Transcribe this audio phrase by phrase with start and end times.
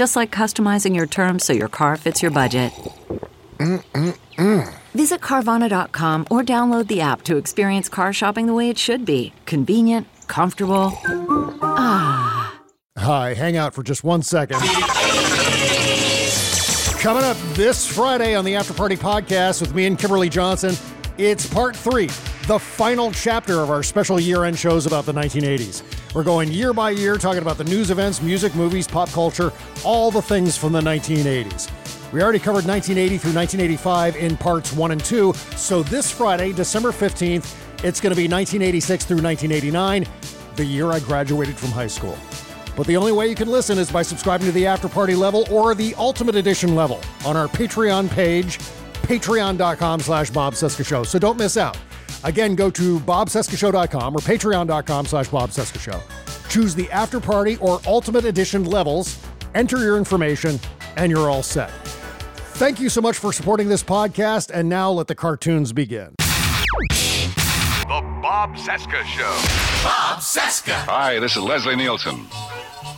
[0.00, 2.72] Just like customizing your terms so your car fits your budget.
[3.58, 4.74] Mm-mm-mm.
[4.94, 9.34] Visit Carvana.com or download the app to experience car shopping the way it should be
[9.44, 10.98] convenient, comfortable.
[11.60, 12.58] Ah.
[12.96, 14.60] Hi, hang out for just one second.
[17.00, 20.74] Coming up this Friday on the After Party Podcast with me and Kimberly Johnson,
[21.18, 22.08] it's part three,
[22.50, 25.84] the final chapter of our special year end shows about the 1980s.
[26.12, 29.52] We're going year by year, talking about the news events, music, movies, pop culture,
[29.84, 31.70] all the things from the 1980s.
[32.12, 36.90] We already covered 1980 through 1985 in parts one and two, so this Friday, December
[36.90, 40.04] 15th, it's going to be 1986 through 1989,
[40.56, 42.18] the year I graduated from high school.
[42.76, 45.46] But the only way you can listen is by subscribing to the After Party level
[45.52, 48.58] or the Ultimate Edition level on our Patreon page,
[49.02, 51.04] patreon.com slash Bob Show.
[51.04, 51.78] So don't miss out.
[52.24, 56.00] Again, go to bobcescashow.com or patreon.com slash Bob Cesca Show.
[56.48, 59.18] Choose the After Party or Ultimate Edition levels,
[59.54, 60.58] enter your information,
[60.96, 61.70] and you're all set.
[62.60, 66.14] Thank you so much for supporting this podcast, and now let the cartoons begin.
[66.18, 69.30] The Bob Cesca Show.
[69.82, 70.74] Bob Cesca.
[70.84, 72.26] Hi, this is Leslie Nielsen.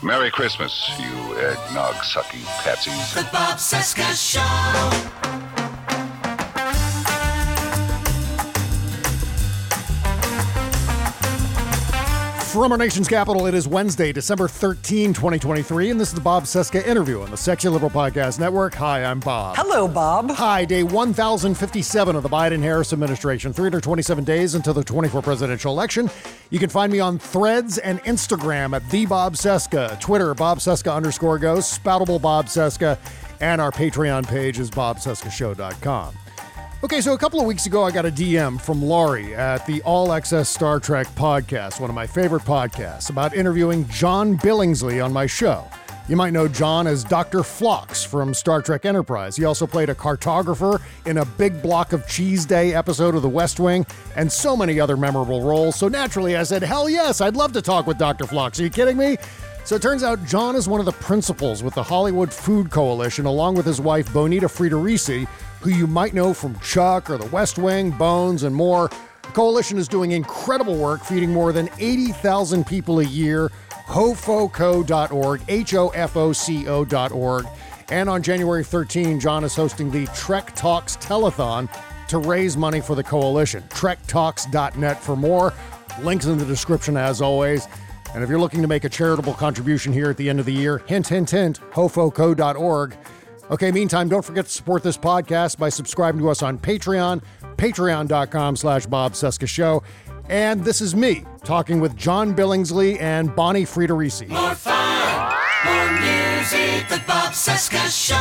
[0.02, 3.14] Merry Christmas, you eggnog sucking patsies.
[3.14, 5.41] The Bob Cesca Show.
[12.52, 16.44] From our nation's capital, it is Wednesday, December 13, 2023, and this is the Bob
[16.44, 18.74] Cesca interview on the Sexy Liberal Podcast Network.
[18.74, 19.56] Hi, I'm Bob.
[19.56, 20.30] Hello, Bob.
[20.32, 26.10] Hi, day 1057 of the Biden Harris administration, 327 days until the 24 presidential election.
[26.50, 30.94] You can find me on threads and Instagram at the Bob Cesca, Twitter, Bob Cesca
[30.94, 32.98] underscore ghost, Spoutible Bob Cesca,
[33.40, 36.14] and our Patreon page is bobcescashow.com.
[36.84, 39.80] Okay, so a couple of weeks ago, I got a DM from Laurie at the
[39.82, 45.12] All Access Star Trek podcast, one of my favorite podcasts, about interviewing John Billingsley on
[45.12, 45.64] my show.
[46.08, 47.44] You might know John as Dr.
[47.44, 49.36] Phlox from Star Trek Enterprise.
[49.36, 53.28] He also played a cartographer in a Big Block of Cheese Day episode of The
[53.28, 55.76] West Wing, and so many other memorable roles.
[55.76, 58.26] So naturally, I said, Hell yes, I'd love to talk with Dr.
[58.26, 58.58] Phlox.
[58.58, 59.18] Are you kidding me?
[59.64, 63.24] So it turns out John is one of the principals with the Hollywood Food Coalition,
[63.26, 65.28] along with his wife Bonita Friedericy,
[65.62, 68.88] who you might know from Chuck or The West Wing, Bones, and more.
[69.22, 73.50] The coalition is doing incredible work feeding more than 80,000 people a year.
[73.86, 77.46] HOFOCO.org, H O F O C O.org.
[77.90, 81.68] And on January 13, John is hosting the Trek Talks Telethon
[82.08, 83.62] to raise money for the coalition.
[83.68, 85.52] TrekTalks.net for more.
[86.00, 87.68] Links in the description as always.
[88.14, 90.52] And if you're looking to make a charitable contribution here at the end of the
[90.52, 92.96] year, hint, hint, hint, hofoco.org.
[93.52, 97.22] Okay, meantime, don't forget to support this podcast by subscribing to us on Patreon,
[97.56, 99.82] patreon.com slash Bob Cesca Show.
[100.30, 104.28] And this is me talking with John Billingsley and Bonnie Friedericy.
[104.28, 105.34] More fun,
[105.66, 106.88] more music.
[106.88, 108.16] The Bob Cesca Show.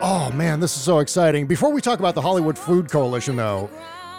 [0.00, 1.46] Oh man, this is so exciting.
[1.46, 3.68] Before we talk about the Hollywood Food Coalition, though,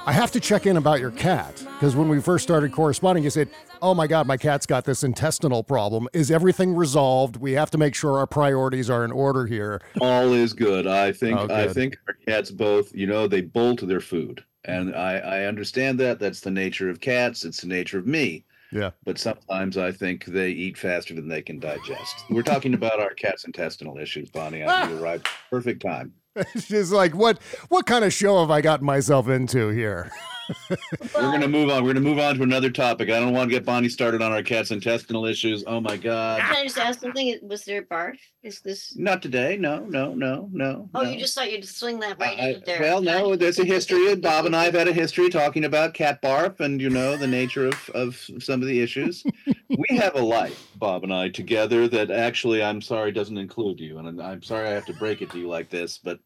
[0.06, 3.30] I have to check in about your cat because when we first started corresponding, you
[3.30, 3.50] said,
[3.81, 6.10] "Oh my God, my cat's got this intestinal problem.
[6.12, 7.38] Is everything resolved?
[7.38, 10.88] We have to make sure our priorities are in order here." All is good.
[10.88, 11.39] I think.
[11.39, 11.69] Oh, good.
[11.69, 12.94] I think our cats both.
[12.94, 16.19] You know, they bolt their food, and I, I understand that.
[16.19, 17.45] That's the nature of cats.
[17.45, 18.44] It's the nature of me.
[18.74, 18.89] Yeah.
[19.06, 22.25] But sometimes I think they eat faster than they can digest.
[22.30, 24.63] We're talking about our cat's intestinal issues, Bonnie.
[24.63, 24.89] I ah!
[24.89, 26.13] you arrived perfect time.
[26.59, 30.12] She's like, what what kind of show have I gotten myself into here?
[30.69, 31.84] We're gonna move on.
[31.84, 33.10] We're gonna move on to another topic.
[33.10, 35.63] I don't want to get Bonnie started on our cat's intestinal issues.
[35.68, 36.42] Oh my god.
[36.42, 37.40] Can I just ask something?
[37.44, 38.18] Was there barf?
[38.44, 38.95] Is this?
[38.98, 39.57] Not today.
[39.57, 40.90] No, no, no, no.
[40.94, 41.10] Oh, no.
[41.10, 42.81] you just thought you'd swing that right I- in there.
[42.81, 44.16] well, no, there's a history.
[44.16, 47.28] Bob and I have had a history talking about cat barf and you know the
[47.28, 49.24] nature of of some of the issues.
[49.69, 53.98] we have a life, Bob and I, together that actually I'm sorry doesn't include you,
[54.00, 56.19] and I'm sorry I have to break it to you like this, but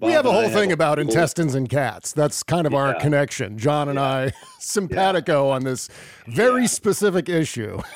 [0.00, 2.12] we have a and I whole thing about whole- intestines and cats.
[2.12, 3.58] That's kind of our connection.
[3.58, 5.88] John and I simpatico on this
[6.26, 6.66] very Yeah.
[6.68, 7.80] specific issue.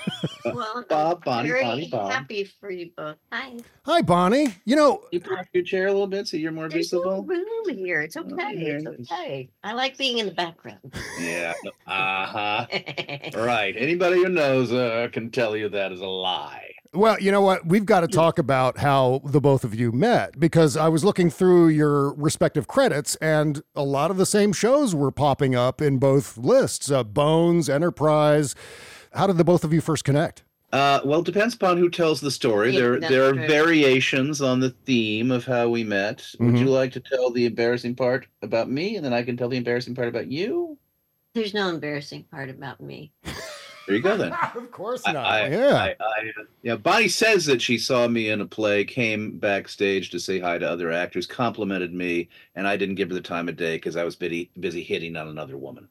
[0.47, 2.13] Well, Bob, Bonnie, very Bonnie, Bob.
[2.13, 3.17] happy for you both.
[3.33, 3.57] Hi.
[3.87, 4.55] Hi, Bonnie.
[4.67, 7.25] You know, You pop your chair a little bit so you're more There's no visible.
[7.25, 8.03] room here.
[8.03, 8.35] It's okay.
[8.63, 9.11] there It's it is.
[9.11, 9.49] okay.
[9.65, 10.81] I like being in the background.
[11.19, 11.55] Yeah.
[11.87, 12.67] Uh huh.
[13.37, 13.75] Right.
[13.77, 16.74] Anybody who knows uh, can tell you that is a lie.
[16.95, 17.67] Well, you know what?
[17.67, 21.29] We've got to talk about how the both of you met because I was looking
[21.29, 25.99] through your respective credits and a lot of the same shows were popping up in
[25.99, 28.55] both lists uh, Bones, Enterprise.
[29.13, 30.45] How did the both of you first connect?
[30.73, 32.73] Uh, well, it depends upon who tells the story.
[32.73, 33.47] Yeah, there, there are true.
[33.47, 36.25] variations on the theme of how we met.
[36.39, 36.59] Would Mhm.
[36.61, 39.57] you like to tell the embarrassing part about me, and then I can tell the
[39.57, 40.79] embarrassing part about you?
[41.35, 43.13] There's no embarrassing part about me.
[43.87, 44.33] There you go, then.
[44.55, 45.17] Of course not.
[45.17, 45.75] I- yeah.
[45.75, 46.31] I, I,
[46.63, 46.77] yeah.
[46.77, 50.69] Bonnie says that she saw me in a play, came backstage to say hi to
[50.69, 54.05] other actors, complimented me, and I didn't give her the time of day because I
[54.05, 55.89] was busy busy hitting on another woman.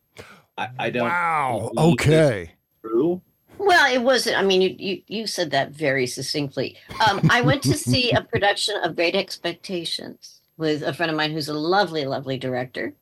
[0.57, 1.07] I, I don't.
[1.07, 1.71] wow.
[1.77, 2.51] Okay.
[2.81, 3.21] True.
[3.57, 4.37] Well, it wasn't.
[4.37, 6.77] I mean, you you, you said that very succinctly.
[7.07, 11.31] Um, I went to see a production of Great Expectations with a friend of mine
[11.31, 12.93] who's a lovely, lovely director.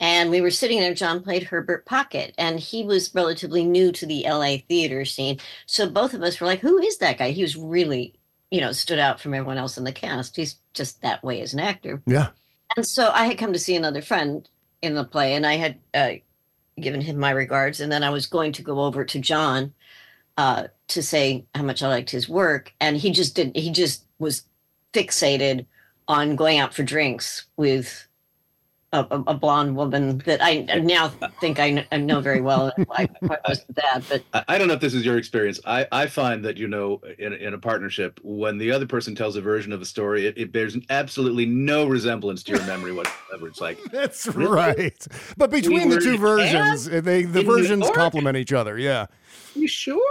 [0.00, 0.94] And we were sitting there.
[0.94, 5.38] John played Herbert Pocket, and he was relatively new to the LA theater scene.
[5.66, 8.14] So both of us were like, "Who is that guy?" He was really,
[8.50, 10.36] you know, stood out from everyone else in the cast.
[10.36, 12.02] He's just that way as an actor.
[12.06, 12.28] Yeah.
[12.76, 14.48] And so I had come to see another friend
[14.80, 16.12] in the play, and I had uh,
[16.80, 17.80] given him my regards.
[17.80, 19.74] And then I was going to go over to John
[20.38, 24.06] uh, to say how much I liked his work, and he just didn't, He just
[24.18, 24.44] was
[24.94, 25.66] fixated
[26.08, 28.08] on going out for drinks with
[28.92, 31.08] a, a, a blonde woman that I now
[31.40, 32.72] think I, I know very well.
[32.76, 33.08] and I
[33.46, 35.60] wasn't that, but I, I don't know if this is your experience.
[35.64, 39.14] I, I find that you know in, a- in a partnership when the other person
[39.14, 42.92] tells a version of a story, it, it bears absolutely no resemblance to your memory
[42.92, 43.46] whatsoever.
[43.46, 44.50] It's like That's Really?
[44.52, 45.06] right.
[45.36, 48.76] But between the two versions, eh, they the In New versions complement each other.
[48.78, 49.06] Yeah.
[49.54, 50.02] you sure?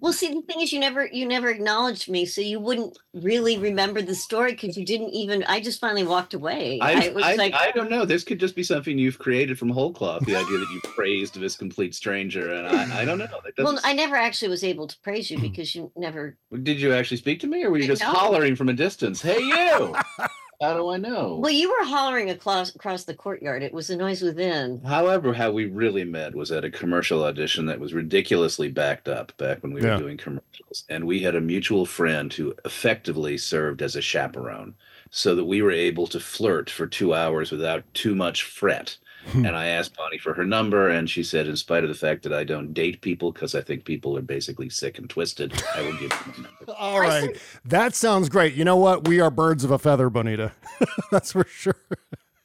[0.00, 3.58] Well, see, the thing is, you never you never acknowledged me, so you wouldn't really
[3.58, 5.44] remember the story because you didn't even.
[5.44, 6.78] I just finally walked away.
[6.80, 8.04] I, was I, like, I don't know.
[8.04, 10.24] This could just be something you've created from whole cloth.
[10.26, 13.28] The idea that you praised this complete stranger, and I, I don't know.
[13.58, 15.42] Well, I never actually was able to praise you hmm.
[15.42, 18.68] because you never Did you actually speak to me, or were you just hollering from
[18.68, 19.22] a distance?
[19.22, 19.96] Hey, you!
[20.60, 21.36] How do I know?
[21.40, 23.62] Well, you were hollering across across the courtyard.
[23.62, 24.80] It was the noise within.
[24.82, 29.32] However, how we really met was at a commercial audition that was ridiculously backed up
[29.36, 29.94] back when we Yeah.
[29.94, 30.82] were doing commercials.
[30.88, 34.74] And we had a mutual friend who effectively served as a chaperone
[35.10, 38.96] so that we were able to flirt for two hours without too much fret.
[39.26, 39.44] Hmm.
[39.44, 42.22] and I asked Bonnie for her number, and she said, in spite of the fact
[42.22, 45.82] that I don't date people because I think people are basically sick and twisted, I
[45.82, 46.72] will give you my number.
[46.78, 47.36] All right.
[47.64, 48.54] That sounds great.
[48.54, 49.06] You know what?
[49.06, 50.52] We are birds of a feather, Bonita.
[51.10, 51.76] That's for sure.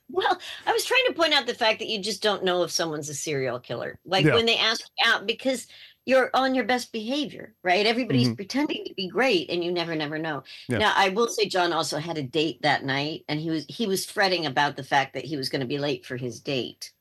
[0.09, 0.37] Well,
[0.67, 3.09] I was trying to point out the fact that you just don't know if someone's
[3.09, 3.97] a serial killer.
[4.05, 4.35] Like Yeah.
[4.35, 5.67] when they ask you out because
[6.05, 7.85] you're on your best behavior, right?
[7.85, 8.35] Everybody's Mhm.
[8.35, 10.43] pretending to be great and you never never know.
[10.67, 10.79] Yeah.
[10.79, 13.87] Now, I will say John also had a date that night and he was he
[13.87, 16.91] was fretting about the fact that he was going to be late for his date.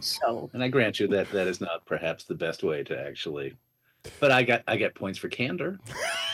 [0.00, 3.54] So, And I grant you that that is not perhaps the best way to actually.
[4.20, 5.78] But I got I get points for candor.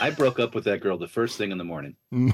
[0.00, 1.96] I broke up with that girl the first thing in the morning.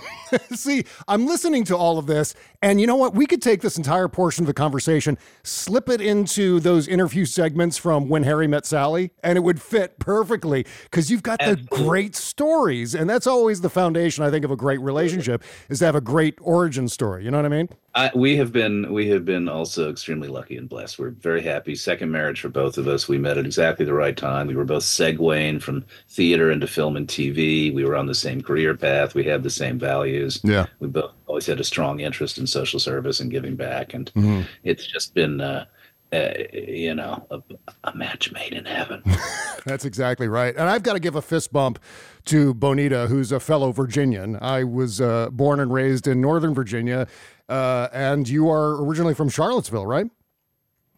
[0.55, 3.15] See, I'm listening to all of this, and you know what?
[3.15, 7.77] We could take this entire portion of the conversation, slip it into those interview segments
[7.77, 12.17] from When Harry Met Sally, and it would fit perfectly because you've got the great
[12.17, 12.95] stories.
[12.95, 16.01] And that's always the foundation, I think, of a great relationship is to have a
[16.01, 17.25] great origin story.
[17.25, 17.69] You know what I mean?
[17.95, 20.99] I, we have been we have been also extremely lucky and blessed.
[20.99, 21.75] We're very happy.
[21.75, 23.09] Second marriage for both of us.
[23.09, 24.47] We met at exactly the right time.
[24.47, 27.73] We were both segueing from theater into film and TV.
[27.75, 29.15] We were on the same career path.
[29.15, 30.39] We had the same values.
[30.45, 30.67] Yeah.
[30.81, 33.95] We both always had a strong interest in social service and giving back.
[33.95, 34.47] And Mhm.
[34.65, 35.65] it's just been, uh,
[36.13, 37.41] uh, you know, a,
[37.85, 39.03] a match made in heaven.
[39.65, 40.55] That's exactly right.
[40.57, 41.79] And I've got to give a fist bump
[42.27, 44.39] to Bonita, who's a fellow Virginian.
[44.41, 47.07] I was uh, born and raised in Northern Virginia,
[47.49, 50.11] uh, and you are originally from Charlottesville, right?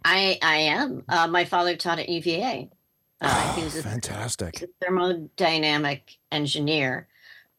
[0.04, 1.04] I I am.
[1.08, 2.70] Uh, my father taught at UVA.
[3.20, 4.62] Uh, he was a Fantastic.
[4.62, 7.06] a thermodynamic engineer.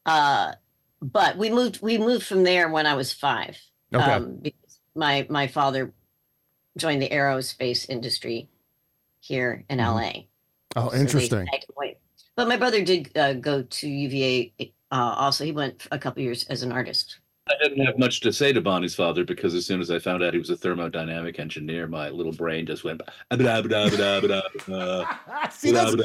[0.05, 0.53] Uh,
[1.01, 3.57] but we moved we moved from there when I was five.
[3.93, 4.03] Okay.
[4.03, 5.93] Um, because my my father
[6.77, 8.49] joined the aerospace industry
[9.19, 9.85] here in Mhm.
[9.93, 10.11] LA.
[10.75, 11.47] oh, So interesting.
[12.35, 14.53] But my brother did uh, go to UVA.
[14.59, 17.19] Uh, also, he went a couple years as an artist.
[17.59, 20.23] I didn't have much to say to Bonnie's father because as soon as I found
[20.23, 23.01] out he was a thermodynamic engineer, my little brain just went.
[24.69, 25.95] Ah, See, that's,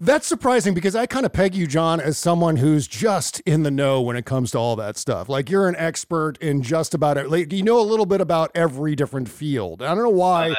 [0.00, 3.70] That's surprising because I kind of peg you, John, as someone who's just in the
[3.70, 5.28] know when it comes to all that stuff.
[5.28, 7.30] Like you're an expert in just about it.
[7.30, 9.82] Like you know a little bit about every different field.
[9.82, 10.54] I don't know why I, uh,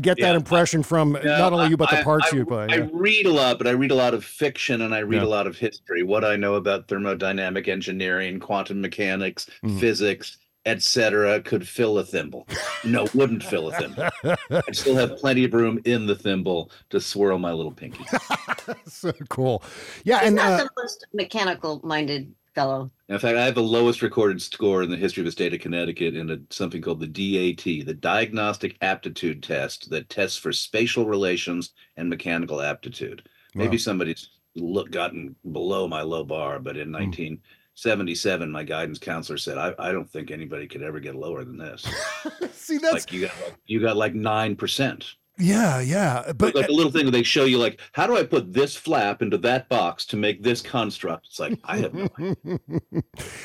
[0.00, 2.66] get that yeah, impression from No, not only you but the parts I, you play.
[2.68, 2.88] I yeah.
[2.92, 5.28] read a lot, but I read a lot of fiction and I read Yeah.
[5.28, 6.02] a lot of history.
[6.02, 9.78] What I know about thermodynamic engineering, quantum mechanics, Mhm.
[9.80, 12.48] physics, etc., could fill a thimble.
[12.82, 14.08] No, wouldn't fill a thimble.
[14.50, 18.04] I still have plenty of room in the thimble to swirl my little pinky.
[18.86, 19.62] so cool.
[20.04, 22.90] Yeah, He's and not uh, the most mechanical-minded fellow.
[23.08, 25.60] In fact, I have the lowest recorded score in the history of the state of
[25.60, 31.06] Connecticut in a, something called the DAT, the Diagnostic Aptitude Test, that tests for spatial
[31.06, 33.28] relations and mechanical aptitude.
[33.54, 36.94] Maybe somebody's look gotten below my low bar, but in hmm.
[36.94, 41.58] 1977, my guidance counselor said, I, I don't think anybody could ever get lower than
[41.58, 41.86] this.
[42.52, 45.14] see that's like you got like, you got like nine percent.
[45.38, 46.32] Yeah, yeah.
[46.32, 48.74] But like a little thing where they show you like, how do I put this
[48.74, 51.26] flap into that box to make this construct?
[51.26, 52.36] It's like I have no idea.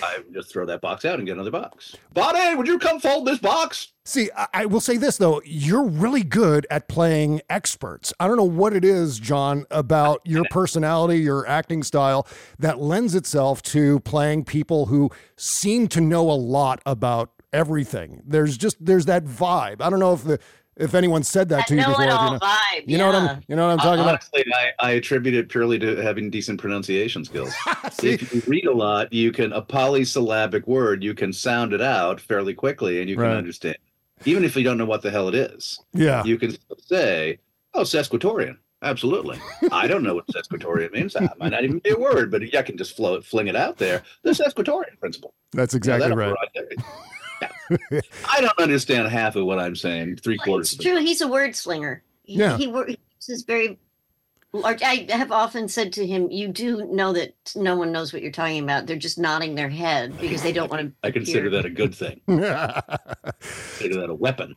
[0.04, 1.96] I just throw that box out and get another box.
[2.14, 3.94] Bonnie, would you come fold this box?
[4.06, 8.14] See, I, I will say this though, you're really good at playing experts.
[8.20, 12.26] I don't know what it is, John, about your personality, your acting style
[12.58, 18.22] that lends itself to playing people who seem to know a lot about everything.
[18.26, 19.82] There's just there's that vibe.
[19.82, 20.40] I don't know if the
[20.78, 22.06] if anyone said that, That to you before.
[22.06, 22.84] know-it-all you know, vibe.
[22.86, 23.16] you know what.
[23.16, 24.24] I'm you know what I'm talking about?
[24.34, 27.54] Honestly, I, I attribute it purely to having decent pronunciation skills.
[27.92, 28.12] See?
[28.12, 32.20] if you read a lot, you can a polysyllabic word, you can sound it out
[32.22, 33.78] fairly quickly and you can understand.
[34.26, 35.80] Even if you don't know what the hell it is.
[35.94, 36.24] Yeah.
[36.24, 37.40] You can say,
[37.74, 38.58] Oh, sesquitorian.
[38.84, 39.40] Absolutely.
[39.72, 41.14] I don't know what sesquitorian means.
[41.14, 43.78] That might not even be a word, but I can just float, fling it out
[43.78, 44.04] there.
[44.24, 45.34] The sesquitorian principle.
[45.54, 46.30] That's exactly that'll right.
[46.30, 46.86] provide everything.
[46.86, 47.21] Yeah.
[47.42, 50.18] I don't understand half of what I'm saying.
[50.18, 50.74] Three quarters.
[50.74, 50.98] It's true.
[50.98, 52.04] He's a word slinger.
[52.24, 52.58] He, Yeah.
[52.58, 53.80] he, wor- he uses very
[54.54, 54.82] large.
[54.82, 58.32] I have often said to him, "You do know that no one knows what you're
[58.32, 58.86] talking about.
[58.86, 61.96] They're just nodding their head because they don't want to." I consider that a good
[61.96, 62.22] thing.
[62.28, 64.56] Consider that a weapon.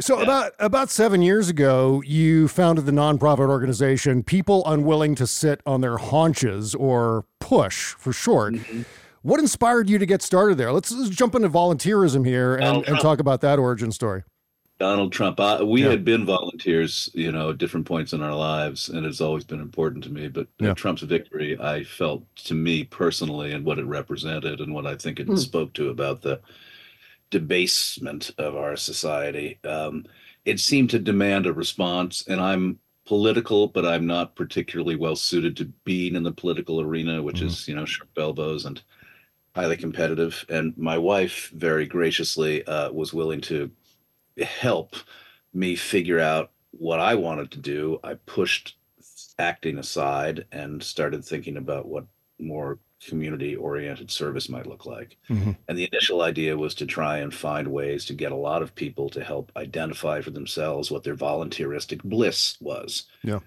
[0.00, 5.60] So about about seven years ago, you founded the nonprofit organization People Unwilling to Sit
[5.66, 8.54] on Their Haunches, or PUSH for short.
[8.54, 8.82] Mm-hmm.
[9.24, 10.70] What inspired you to get started there?
[10.70, 14.22] Let's, let's jump into volunteerism here and, and talk about that origin story.
[14.78, 15.40] Donald Trump.
[15.40, 15.92] Uh, we Yeah.
[15.92, 19.60] had been volunteers, you know, at different points in our lives, and it's always been
[19.62, 20.28] important to me.
[20.28, 20.74] But Yeah.
[20.74, 25.18] Trump's victory, I felt to me personally, and what it represented, and what I think
[25.18, 25.36] it Hmm.
[25.36, 26.40] spoke to about the
[27.30, 29.58] debasement of our society.
[29.64, 30.04] Um,
[30.44, 35.56] it seemed to demand a response, and I'm political, but I'm not particularly well suited
[35.56, 38.82] to being in the political arena, which is, you know, sharp elbows and
[39.54, 40.44] highly competitive.
[40.48, 43.70] And my wife very graciously uh, was willing to
[44.38, 44.96] help
[45.52, 48.00] me figure out what I wanted to do.
[48.02, 48.76] I pushed
[49.38, 52.04] acting aside and started thinking about what
[52.38, 55.16] more community oriented service might look like.
[55.28, 55.56] Mhm.
[55.68, 58.74] And the initial idea was to try and find ways to get a lot of
[58.74, 63.06] people to help identify for themselves what their volunteeristic bliss was.
[63.22, 63.40] Yeah.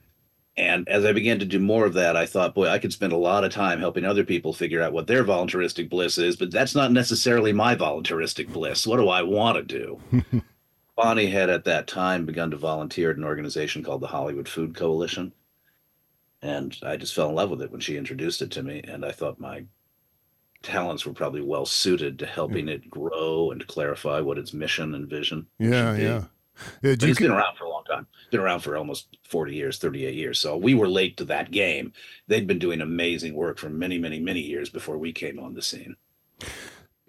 [0.58, 3.14] And as I began to do more of that, I thought, boy, I could spend
[3.14, 6.52] a lot of time helping other people figure out what their voluntaristic bliss is, but
[6.52, 8.88] that's not necessarily my voluntaristic bliss.
[8.88, 10.42] What do I want to do?
[10.96, 14.76] Bonnie had at that time begun to volunteer at an organization called the Hollywood Food
[14.76, 15.32] Coalition.
[16.42, 18.82] And I just fell in love with it when she introduced it to me.
[18.88, 19.66] And I thought my
[20.64, 22.70] talents were probably well suited to helping hmm.
[22.70, 26.24] it grow and to clarify what its mission and vision Yeah, yeah.
[26.82, 30.16] You it's been around for a long It's been around for almost 40 years, 38
[30.16, 30.40] years.
[30.40, 31.94] So we were late to that game.
[32.28, 35.62] They'd been doing amazing work for many, many, many years before we came on the
[35.62, 35.96] scene.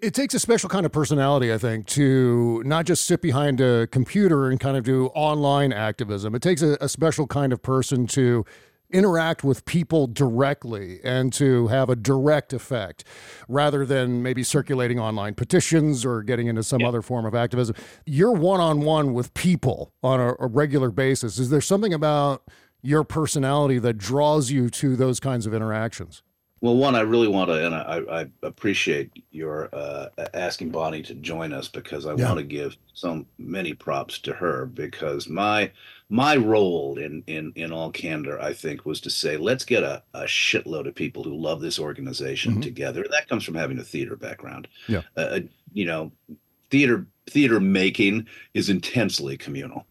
[0.01, 3.87] it takes a special kind of personality, I think, to not just sit behind a
[3.87, 6.35] computer and kind of do online activism.
[6.35, 8.45] It takes a, a special kind of person to
[8.91, 13.03] interact with people directly and to have a direct effect
[13.47, 17.75] rather than maybe circulating online petitions or getting into some other form of activism.
[18.05, 21.37] You're one on one with people on a, a regular basis.
[21.37, 22.43] Is there something about
[22.81, 26.23] your personality that draws you to those kinds of interactions?
[26.61, 31.13] Well, one, I really want to, and I, I appreciate your uh, asking Bonnie to
[31.15, 32.25] join us because I Yeah.
[32.25, 35.71] want to give so many props to her because my
[36.09, 40.01] my role in in in all candor, I think, was to say let's get a,
[40.13, 42.61] a shitload of people who love this organization Mhm.
[42.63, 43.05] together.
[43.11, 44.67] That comes from having a theater background.
[44.87, 45.01] Yeah.
[45.15, 45.41] Uh,
[45.73, 46.11] you know,
[46.71, 49.85] theater theater making is intensely communal.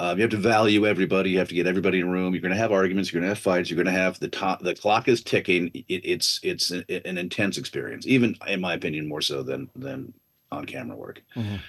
[0.00, 1.30] Um, you have to value everybody.
[1.30, 2.32] You have to get everybody in a room.
[2.32, 3.12] You're going to have arguments.
[3.12, 3.70] You're going to have fights.
[3.70, 4.60] You're going to have the top.
[4.62, 5.70] The clock is ticking.
[5.74, 10.14] It, it's it's a, an intense experience, even in my opinion, more so than than
[10.50, 11.22] on camera work.
[11.36, 11.60] Mhm.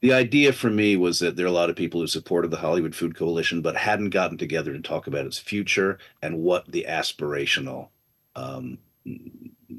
[0.00, 2.56] The idea for me was that there are a lot of people who supported the
[2.56, 6.86] Hollywood Food Coalition, but hadn't gotten together to talk about its future and what the
[6.88, 7.88] aspirational
[8.36, 8.78] um,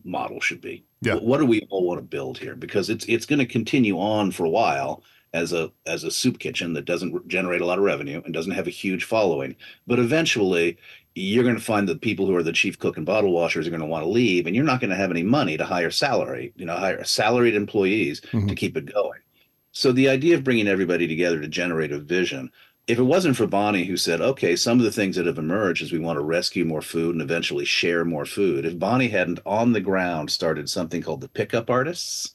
[0.04, 0.84] model should be.
[1.02, 1.14] Yeah.
[1.16, 2.56] What, what do we all want to build here?
[2.56, 6.40] Because it's it's going to continue on for a while as a as a soup
[6.40, 9.56] kitchen that doesn't generate a lot of revenue and doesn't have a huge following.
[9.88, 10.78] But eventually,
[11.16, 13.72] you're going to find that people who are the chief cook and bottle washers are
[13.72, 15.92] going to want to leave, and you're not going to have any money to hire
[15.92, 19.20] salary, you know, hire salaried employees to keep it going.
[19.72, 22.52] So the idea of bringing everybody together to generate a vision.
[22.88, 25.84] If it wasn't for Bonnie, who said, okay, some of the things that have emerged
[25.84, 28.66] is we want to rescue more food and eventually share more food.
[28.66, 32.34] If Bonnie hadn't on the ground started something called the Pickup Artists,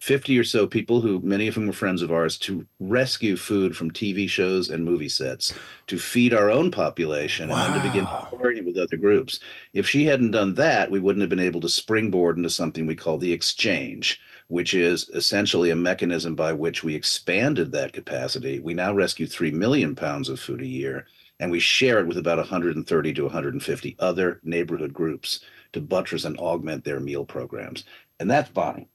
[0.00, 3.76] 50 or so people who many of whom were friends of ours to rescue food
[3.76, 5.52] from TV shows and movie sets
[5.88, 9.40] to feed our own population and then to begin partnering with other groups.
[9.74, 12.96] If she hadn't done that, we wouldn't have been able to springboard into something we
[12.96, 14.18] call the exchange,
[14.50, 18.58] which is essentially a mechanism by which we expanded that capacity.
[18.58, 21.06] We now rescue 3 million pounds of food a year
[21.38, 25.40] and we share it with about 130 to 150 other neighborhood groups
[25.72, 27.84] to buttress and augment their meal programs.
[28.18, 28.88] And that's Bonnie.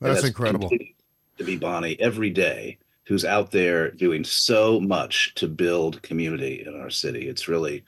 [0.00, 0.68] And That's incredible.
[0.68, 6.78] To be Bonnie every day, who's out there doing so much to build community in
[6.78, 7.28] our city.
[7.28, 7.82] It's really,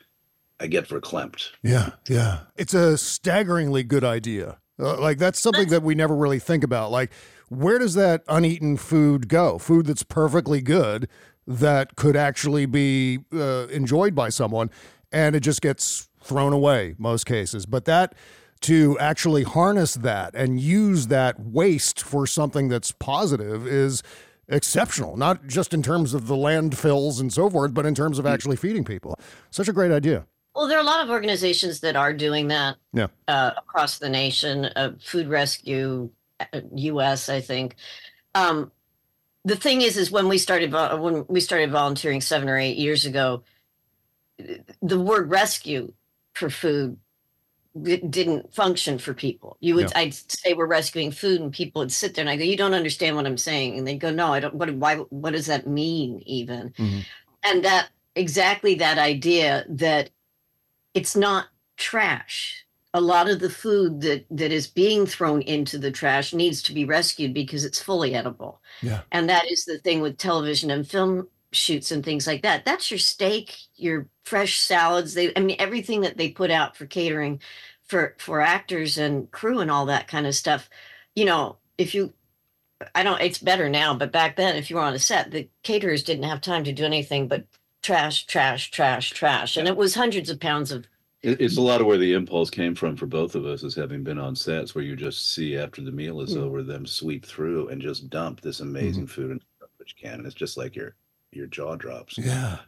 [0.58, 1.50] I get verklempt.
[1.62, 2.40] Yeah, yeah.
[2.56, 4.58] It's a staggeringly good idea.
[4.78, 6.90] Uh, like that's something that we never really think about.
[6.90, 7.10] Like,
[7.48, 9.58] where does that uneaten food go?
[9.58, 11.08] Food that's perfectly good
[11.46, 14.70] that could actually be uh, enjoyed by someone,
[15.10, 17.66] and it just gets thrown away most cases.
[17.66, 18.14] But that
[18.60, 24.02] to actually harness that and use that waste for something that's positive is
[24.48, 25.16] exceptional.
[25.16, 28.56] Not just in terms of the landfills and so forth, but in terms of actually
[28.56, 29.18] feeding people.
[29.50, 30.26] Such a great idea.
[30.58, 33.06] Well, there are a lot of organizations that are doing that Yeah.
[33.28, 34.64] uh, across the nation.
[34.64, 36.10] Uh, Food Rescue
[36.40, 37.28] uh, U.S.
[37.28, 37.76] I think.
[38.34, 38.72] Um,
[39.44, 43.06] the thing is, is when we started when we started volunteering seven or eight years
[43.06, 43.44] ago,
[44.82, 45.92] the word rescue
[46.34, 46.98] for food
[47.80, 49.56] didn't function for people.
[49.60, 49.98] You would Yeah.
[50.00, 52.74] I'd say we're rescuing food, and people would sit there and I go, "You don't
[52.74, 54.54] understand what I'm saying," and they'd go, "No, I don't.
[54.54, 54.74] What?
[54.74, 54.96] Why?
[54.96, 57.04] What does that mean, even?" Mhm.
[57.44, 60.10] And that exactly that idea that
[60.94, 62.64] it's not trash.
[62.94, 66.72] A lot of the food that that is being thrown into the trash needs to
[66.72, 68.60] be rescued because it's fully edible.
[68.82, 69.02] Yeah.
[69.12, 72.64] And that is the thing with television and film shoots and things like that.
[72.64, 75.14] That's your steak, your fresh salads.
[75.14, 77.40] They I mean everything that they put out for catering
[77.86, 80.68] for for actors and crew and all that kind of stuff.
[81.14, 82.12] You know, if you
[82.94, 85.48] I don't it's better now, but back then if you were on a set, the
[85.62, 87.44] caterers didn't have time to do anything but
[87.88, 89.56] trash, trash, trash, trash.
[89.56, 90.86] And it was hundreds of pounds of
[91.22, 94.04] It's a lot of where the impulse came from for both of us, is having
[94.04, 96.42] been on sets where you just see after the meal is Mm.
[96.42, 100.26] over, them sweep through and just dump this amazing food in a garbage can, and
[100.26, 100.96] it's just like your
[101.32, 102.18] your jaw drops.
[102.18, 102.58] Yeah.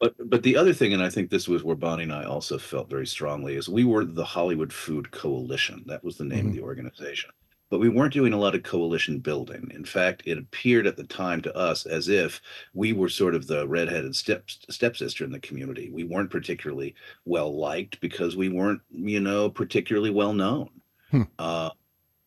[0.00, 2.56] But but the other thing, and I think this was where Bonnie and I also
[2.56, 5.82] felt very strongly, is we were the Hollywood Food Coalition.
[5.86, 7.30] That was the name of the organization.
[7.70, 9.70] But we weren't doing a lot of coalition building.
[9.74, 12.40] In fact, it appeared at the time to us as if
[12.72, 15.90] we were sort of the redheaded step stepsister in the community.
[15.90, 16.94] We weren't particularly
[17.26, 20.70] well liked because we weren't, you know, particularly well known.
[21.10, 21.22] Hmm.
[21.38, 21.70] Uh,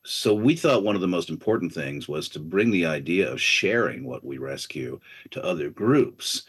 [0.04, 3.40] so we thought one of the most important things was to bring the idea of
[3.40, 5.00] sharing what we rescue
[5.32, 6.44] to other groups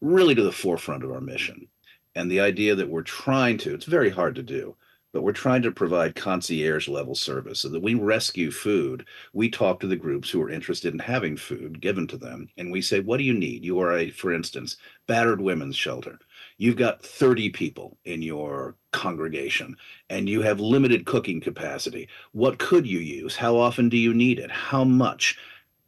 [0.00, 1.66] really to the forefront of our mission.
[2.14, 4.76] And the idea that we're trying to, it's very hard to do,
[5.14, 9.06] but we're trying to provide concierge level service so that we rescue food.
[9.32, 12.48] We talk to the groups who are interested in having food given to them.
[12.58, 13.64] And we say, what do you need?
[13.64, 16.18] You are a, for instance, battered women's shelter.
[16.58, 19.76] You've got 30 people in your congregation
[20.10, 22.08] and you have limited cooking capacity.
[22.32, 23.36] What could you use?
[23.36, 24.50] How often do you need it?
[24.50, 25.38] How much?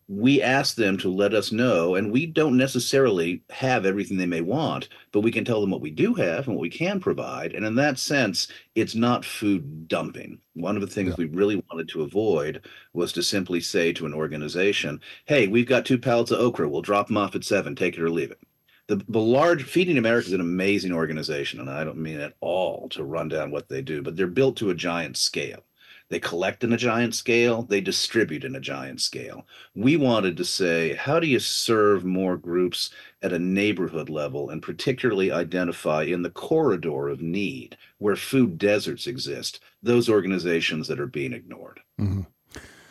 [0.09, 4.41] We ask them to let us know, and we don't necessarily have everything they may
[4.41, 7.55] want, but we can tell them what we do have and what we can provide.
[7.55, 10.39] And in that sense, it's not food dumping.
[10.55, 14.15] One of the things we really wanted to avoid was to simply say to an
[14.15, 16.69] organization, hey, we've got two pallets of okra.
[16.69, 18.39] We'll drop them off at seven, take it or leave it.
[18.87, 22.89] The, the large Feeding America is an amazing organization, and I don't mean at all
[22.91, 25.66] to run down what they do, but they're built to a giant scale.
[26.09, 29.47] They collect in a giant scale, they distribute in a giant scale.
[29.75, 32.91] We wanted to say, how do you serve more groups
[33.23, 39.09] at a neighborhood level and particularly identify in the corridor of need where food deserts
[39.09, 41.81] exist, those organizations that are being ignored?
[42.01, 42.27] Mhm.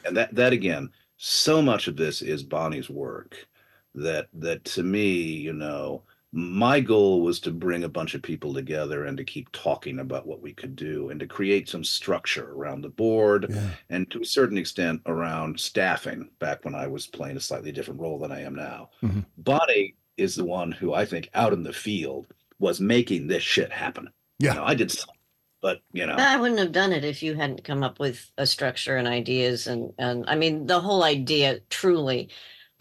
[0.04, 3.48] And that, that again, so much of this is Bonnie's work
[3.96, 6.04] that that to me, you know,
[6.38, 10.28] my goal was to bring a bunch of people together and to keep talking about
[10.28, 13.70] what we could do and to create some structure around the board Yeah.
[13.90, 18.02] and to a certain extent around staffing back when I was playing a slightly different
[18.02, 18.90] role than I am now.
[19.02, 19.26] Mhm.
[19.38, 22.28] Bonnie is the one who I think out in the field
[22.60, 24.10] was making this shit happen.
[24.40, 24.56] Yeah.
[24.56, 25.16] You know, I did some,
[25.62, 28.46] but you know, I wouldn't have done it if you hadn't come up with a
[28.46, 32.28] structure and ideas and and I mean the whole idea truly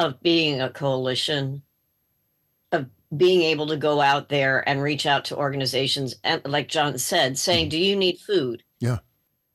[0.01, 1.61] of being a coalition of
[3.17, 7.39] being able to go out there and reach out to organizations and like John said
[7.39, 7.71] saying mm-hmm.
[7.71, 8.63] do you need food?
[8.81, 8.99] Yeah.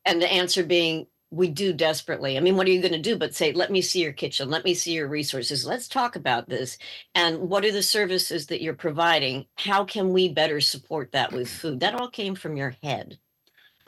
[0.05, 2.37] And the answer being we do desperately.
[2.37, 4.49] I mean, what are you going to do but say, let me see your kitchen,
[4.49, 6.77] let me see your resources, let's talk about this.
[7.13, 9.45] And what are the services that you're providing?
[9.55, 11.79] How can we better support that with food?
[11.81, 13.19] That all came from your head.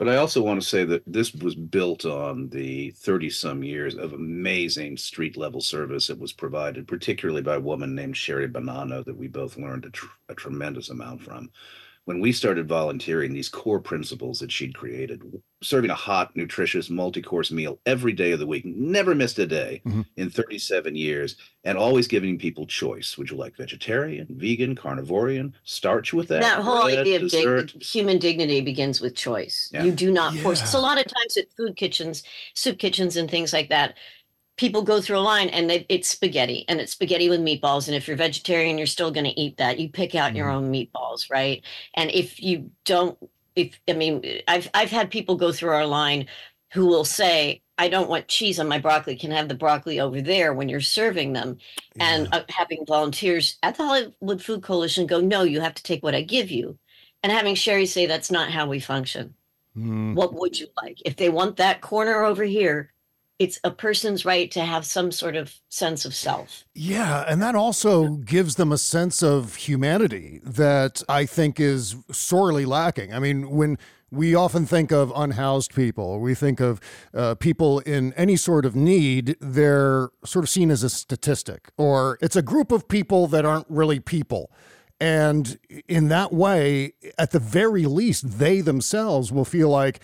[0.02, 3.94] But I also want to say that this was built on the 30 some years
[3.94, 9.04] of amazing street level service that was provided, particularly by a woman named Sherry Bonanno,
[9.04, 11.52] that we both learned a, tr- a tremendous amount from.
[12.04, 15.22] When we started volunteering, these core principles that she'd created,
[15.62, 19.46] serving a hot, nutritious, multi course meal every day of the week, never missed a
[19.46, 20.04] day Mhm.
[20.16, 23.16] in 37 years, and always giving people choice.
[23.16, 25.52] Would you like vegetarian, vegan, carnivorian?
[25.62, 26.40] Start you with that.
[26.42, 29.70] that whole bread, idea of dig- human dignity begins with choice.
[29.72, 29.84] Yeah.
[29.84, 30.58] You do not force.
[30.58, 30.64] Yeah.
[30.66, 33.96] So a lot of times at food kitchens, soup kitchens, and things like that,
[34.56, 37.88] people go through a line and they, it's spaghetti and it's spaghetti with meatballs.
[37.88, 39.78] And if you're vegetarian, you're still going to eat that.
[39.78, 41.62] You pick out your own meatballs, right?
[41.94, 43.18] And if you don't,
[43.56, 46.26] if I mean, I've I've had people go through our line
[46.72, 47.60] who will say.
[47.78, 49.16] I don't want cheese on my broccoli.
[49.16, 51.58] Can I have the broccoli over there when you're serving them
[51.98, 56.02] and uh, having volunteers at the Hollywood Food Coalition go, no, you have to take
[56.02, 56.78] what I give you.
[57.24, 59.34] And having Sherry say, that's not how we function.
[59.76, 60.14] Mm.
[60.14, 60.98] What would you like?
[61.04, 62.92] If they want that corner over here,
[63.38, 66.64] it's a person's right to have some sort of sense of self.
[66.74, 72.64] Yeah, and that also gives them a sense of humanity that I think is sorely
[72.64, 73.12] lacking.
[73.12, 73.78] I mean, when
[74.10, 76.80] we often think of unhoused people, we think of
[77.14, 82.18] uh, people in any sort of need, they're sort of seen as a statistic, or
[82.20, 84.52] it's a group of people that aren't really people.
[85.00, 90.00] And in that way, at the very least, they themselves will feel like,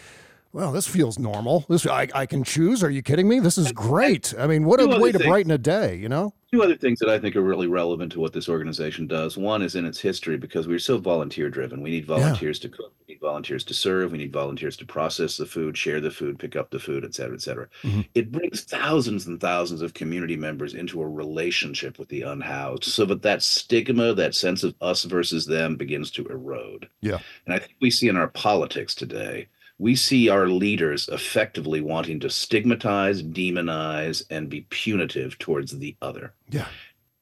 [0.52, 1.64] well, this feels normal.
[1.68, 2.82] This I, I can choose.
[2.82, 3.38] Are you kidding me?
[3.40, 4.34] This is great.
[4.38, 5.28] I mean, what a Two way to things.
[5.28, 6.32] brighten a day, you know?
[6.50, 9.36] Two other things that I think are really relevant to what this organization does.
[9.36, 11.82] One is in its history because we're so volunteer driven.
[11.82, 15.36] We need volunteers to cook, we need volunteers to serve, we need volunteers to process
[15.36, 17.66] the food, share the food, pick up the food, et cetera, et cetera.
[17.82, 18.08] Mhm.
[18.14, 23.04] It brings thousands and thousands of community members into a relationship with the unhoused so
[23.04, 26.88] that that stigma, that sense of us versus them begins to erode.
[27.02, 27.18] Yeah.
[27.44, 32.18] And I think we see in our politics today, we see our leaders effectively wanting
[32.20, 36.68] to stigmatize, demonize, and be punitive towards the other Yeah.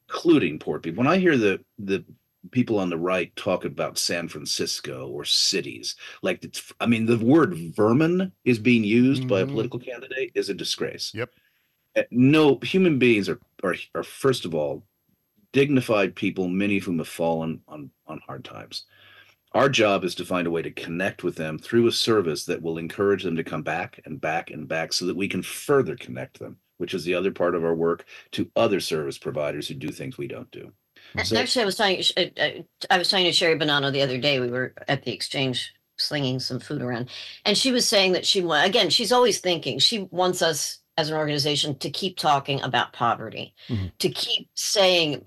[0.09, 0.99] including poor people.
[1.05, 2.05] When I hear the the
[2.53, 7.19] people on the right talk about San Francisco or cities, like it's, I mean, the
[7.19, 9.51] word vermin is being used by a Mhm.
[9.51, 11.12] political candidate is a disgrace.
[11.12, 11.31] Yep.
[11.97, 14.87] Uh, No human beings are, are are first of all
[15.53, 18.85] dignified people, many of whom have fallen on on hard times.
[19.57, 22.61] Our job is to find a way to connect with them through a service that
[22.61, 25.97] will encourage them to come back and back and back so that we can further
[25.97, 29.75] connect them, which is the other part of our work to other service providers who
[29.75, 30.73] do things we don't do.
[31.25, 32.03] So- Actually, I was talking.
[32.19, 32.51] uh, uh,
[32.90, 34.40] I was talking to Sherry Bonanno the other day.
[34.40, 37.09] We were at the exchange slinging some food around,
[37.47, 38.90] and she was saying that she wa- again.
[38.90, 39.79] She's always thinking.
[39.79, 43.92] She wants us as an organization to keep talking about poverty, Mhm.
[44.01, 45.23] to keep saying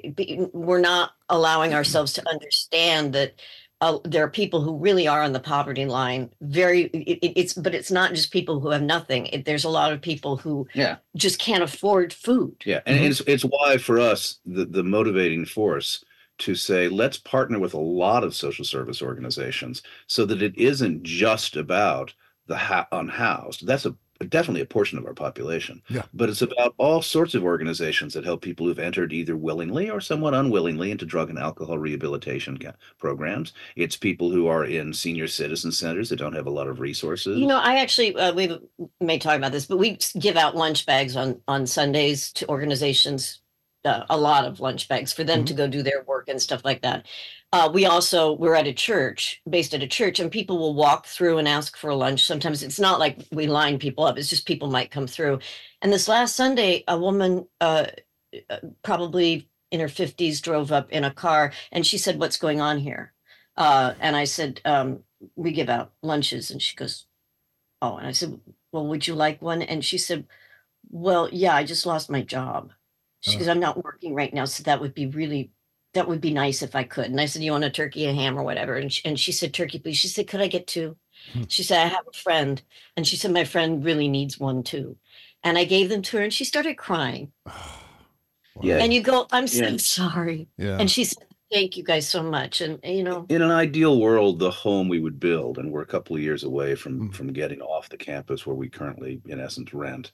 [0.54, 3.34] we're not allowing ourselves to understand that.
[3.82, 6.30] Uh, there are people who really are on the poverty line.
[6.42, 9.28] Very, it, it- it's but it's not just people who have nothing.
[9.28, 10.98] It, there's a lot of people who Yeah.
[11.16, 12.56] just can't afford food.
[12.66, 13.10] Yeah, and Mhm.
[13.10, 16.04] it's it's why for us the the motivating force
[16.40, 21.04] to say let's partner with a lot of social service organizations so that it isn't
[21.04, 22.14] just about
[22.48, 23.66] the ha- unhoused.
[23.66, 23.96] That's a
[24.28, 25.82] definitely a portion of our population.
[25.88, 26.04] Yeah.
[26.14, 30.02] But it's about all sorts of organizations that help people who've entered either willingly or
[30.02, 33.54] somewhat unwillingly into drug and alcohol rehabilitation ca- programs.
[33.76, 37.38] It's people who are in senior citizen centers that don't have a lot of resources.
[37.38, 38.60] You know, I actually uh, we
[39.00, 43.42] may talk about this, but we give out lunch bags on on Sundays to organizations.
[43.86, 46.66] Uh, a lot of lunch bags for them to go do their work and stuff
[46.66, 47.06] like that.
[47.52, 51.08] Uh, we also we're at a church, based at a church, and people will walk
[51.08, 52.26] through and ask for a lunch.
[52.26, 55.40] Sometimes it's not like we line people up; it's just people might come through.
[55.82, 57.88] And this last Sunday, a woman, uh,
[58.50, 62.62] uh, probably in her fifties, drove up in a car, and she said, "What's going
[62.62, 63.14] on here?"
[63.58, 65.04] Uh, and I said, um,
[65.36, 67.06] "We give out lunches," and she goes,
[67.82, 68.40] Oh, and I said,
[68.72, 69.62] Well, would you like one?
[69.64, 70.28] And she said,
[70.90, 72.72] Well, yeah, I just lost my job.
[73.22, 75.52] She goes, I'm not working right now, so that would be really
[75.94, 77.06] that would be nice if I could.
[77.06, 78.76] And I said, You want a turkey, a ham, or whatever?
[78.76, 79.98] And she, and she said, Turkey, please.
[79.98, 80.96] She said, Could I get two?
[81.50, 82.62] She said, I have a friend.
[82.96, 84.98] And she said, My friend really needs one too.
[85.44, 87.32] And I gave them to her and she started crying.
[88.62, 88.78] Yeah.
[88.80, 89.78] And you go, I'm so Yeah.
[89.78, 90.50] sorry.
[90.58, 90.78] Yeah.
[90.80, 92.62] And she said, Thank you guys so much.
[92.62, 95.86] And you know, in an ideal world, the home we would build, and we're a
[95.88, 97.14] couple of years away from Mm.
[97.14, 100.12] from getting off the campus where we currently, in essence, rent,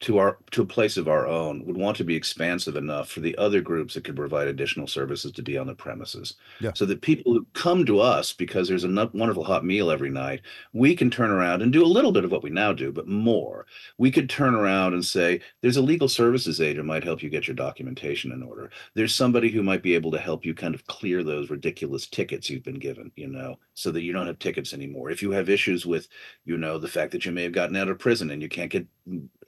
[0.00, 3.20] to our to a place of our own, would want to be expansive enough for
[3.20, 6.72] the other groups that could provide additional services to be on the premises, Yeah.
[6.74, 10.42] so that people who come to us because there's a wonderful hot meal every night,
[10.74, 13.08] we can turn around and do a little bit of what we now do, but
[13.08, 13.66] more.
[13.98, 17.30] We could turn around and say, "There's a legal services aid who might help you
[17.30, 20.74] get your documentation in order." there's somebody who might be able to help you kind
[20.74, 24.38] of clear those ridiculous tickets you've been given, you know, so that you don't have
[24.38, 25.10] tickets anymore.
[25.10, 26.08] If you have issues with,
[26.44, 28.70] you know, the fact that you may have gotten out of prison and you can't
[28.70, 28.86] get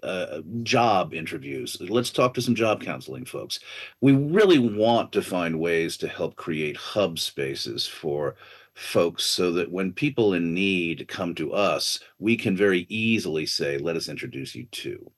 [0.03, 3.61] uh, job interviews, let's talk to some job counseling folks.
[4.01, 8.37] We really want to find ways to help create hub spaces for
[8.75, 13.77] folks so that when people in need come to us, we can very easily say,
[13.79, 15.11] let us introduce you to.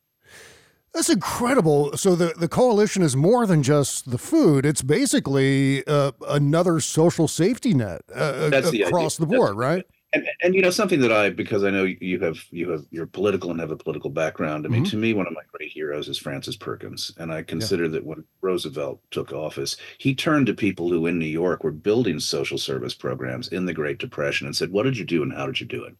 [0.92, 1.96] That's incredible.
[1.96, 4.66] So the, the coalition is more than just the food.
[4.66, 8.88] It's basically uh, another social safety net uh, That's idea.
[8.88, 9.87] across the That's board, the right?
[10.12, 13.07] And and you know something that I because I know you have you have you're
[13.07, 14.66] political and have a political background.
[14.66, 14.85] I mean, Mhm.
[14.85, 18.25] to me, one of my great heroes is Frances Perkins, and I consider that when
[18.40, 22.92] Roosevelt took office, he turned to people who in New York were building social service
[22.92, 25.66] programs in the Great Depression and said, "What did you do and how did you
[25.66, 25.94] do it?"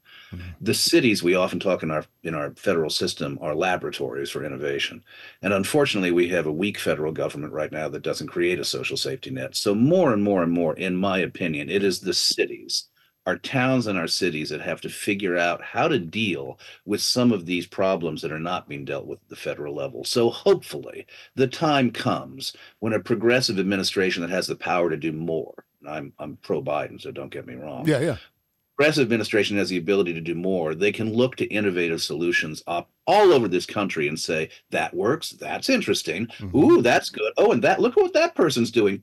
[0.61, 5.05] The cities we often talk in our in our federal system are laboratories for innovation,
[5.43, 8.97] and unfortunately, we have a weak federal government right now that doesn't create a social
[8.97, 9.57] safety net.
[9.57, 12.89] So more and more and more, in my opinion, it is the cities
[13.27, 17.33] our towns and our cities that have to figure out how to deal with some
[17.33, 20.05] of these problems that are not being dealt with at the federal level.
[20.05, 25.13] So hopefully the time comes when a progressive administration that has the power to do
[25.13, 25.65] more.
[25.89, 27.87] I'm I'm pro Biden, so don't get me wrong.
[27.87, 28.17] Yeah, yeah.
[28.77, 30.75] Progressive administration has the ability to do more.
[30.75, 35.31] They can look to innovative solutions up all over this country and say that works.
[35.31, 36.27] That's interesting.
[36.39, 36.55] Mhm.
[36.55, 37.33] Ooh, that's good.
[37.37, 39.03] Oh, and that look what that person's doing.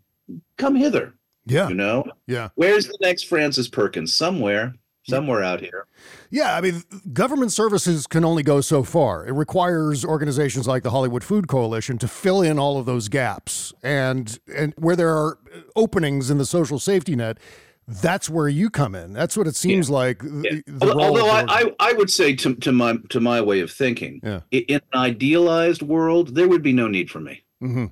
[0.57, 1.13] Come hither.
[1.47, 2.49] Yeah, You know, yeah.
[2.55, 4.15] Where's the next Frances Perkins?
[4.15, 4.73] Somewhere,
[5.07, 5.85] somewhere out here.
[6.29, 6.83] Yeah, I mean,
[7.13, 9.25] government services can only go so far.
[9.25, 13.73] It requires organizations like the Hollywood Food Coalition to fill in all of those gaps.
[13.81, 15.37] And and where there are
[15.75, 17.37] openings in the social safety net,
[17.87, 19.13] that's where you come in.
[19.13, 20.19] That's what it seems like.
[20.19, 23.61] the- the Although, although I, I, I would say to, to my to my way
[23.61, 24.41] of thinking, Yeah.
[24.51, 27.43] in an idealized world, there would be no need for me.
[27.63, 27.91] Mhm.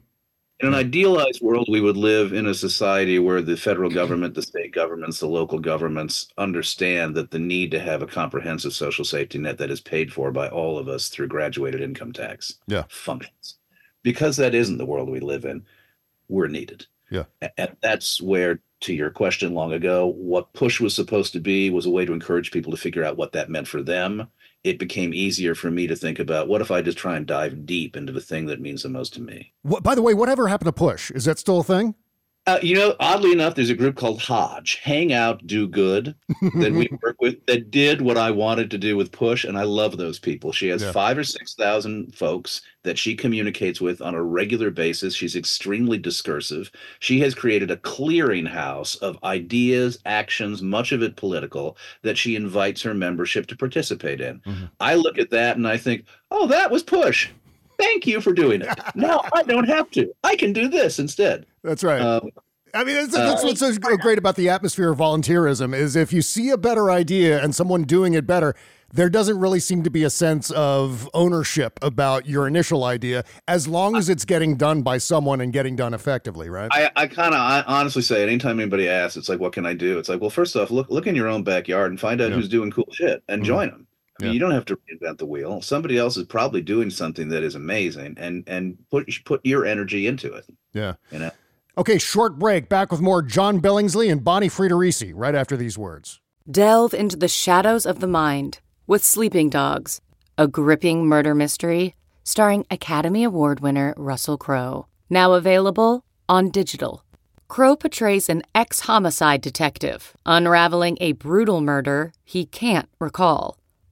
[0.62, 0.80] In an hmm.
[0.80, 5.20] idealized world, we would live in a society where the federal government, the state governments,
[5.20, 9.72] the local governments understand that the need to have a comprehensive social safety net that
[9.72, 12.84] is paid for by all of us through graduated income tax Yeah.
[12.90, 13.58] functions.
[14.02, 15.66] Because that isn't the world we live in,
[16.30, 16.86] we're needed.
[17.12, 17.26] Yeah.
[17.58, 21.86] And that's where, to your question long ago, what push was supposed to be was
[21.86, 24.28] a way to encourage people to figure out what that meant for them.
[24.66, 27.68] It became easier for me to think about what if I just try and dive
[27.68, 29.54] deep into the thing that means the most to me.
[29.62, 31.12] What, by the way, whatever happened to push?
[31.12, 31.94] Is that still a thing?
[32.48, 36.14] Uh, you know, oddly enough, there's a group called Hodge, Hang Out, Do Good,
[36.60, 39.64] that we work with that did what I wanted to do with Push, and I
[39.64, 40.52] love those people.
[40.52, 40.92] She has Yeah.
[40.92, 45.16] five or six thousand folks that she communicates with on a regular basis.
[45.16, 46.70] She's extremely discursive.
[47.00, 52.84] She has created a clearinghouse of ideas, actions, much of it political, that she invites
[52.84, 54.40] her membership to participate in.
[54.42, 54.70] Mhm.
[54.80, 57.30] I look at that and I think, oh, that was Push.
[57.78, 58.70] Thank you for doing it.
[58.96, 60.14] Now I don't have to.
[60.24, 61.46] I can do this instead.
[61.64, 62.02] That's right.
[62.02, 62.30] Um,
[62.74, 66.22] I mean, that's, Uh, what's so great about the atmosphere of volunteerism is if you
[66.22, 68.54] see a better idea and someone doing it better,
[68.94, 73.68] there doesn't really seem to be a sense of ownership about your initial idea as
[73.68, 76.70] long as it's getting done by someone and getting done effectively, right?
[76.72, 79.66] I, I kind of I honestly say it anytime anybody asks, it's like, what can
[79.66, 79.98] I do?
[79.98, 82.36] It's like, well, first off, look look in your own backyard and find out Yeah.
[82.36, 83.46] who's doing cool shit and Mhm.
[83.46, 83.85] join them.
[84.20, 84.34] I mean, Yeah.
[84.34, 85.62] you don't have to reinvent the wheel.
[85.62, 90.08] Somebody else is probably doing something that is amazing, and and put put your energy
[90.08, 90.46] into it.
[90.74, 90.94] yeah.
[91.12, 91.32] You know.
[91.78, 92.70] Okay, short break.
[92.70, 96.22] Back with more John Billingsley and Bonnie Friedericy right after these words.
[96.50, 100.00] Delve into the shadows of the mind with Sleeping Dogs,
[100.38, 104.88] a gripping murder mystery starring Academy Award winner Russell Crowe.
[105.10, 107.04] Now available on digital.
[107.48, 113.58] Crowe portrays an ex homicide detective unraveling a brutal murder he can't recall.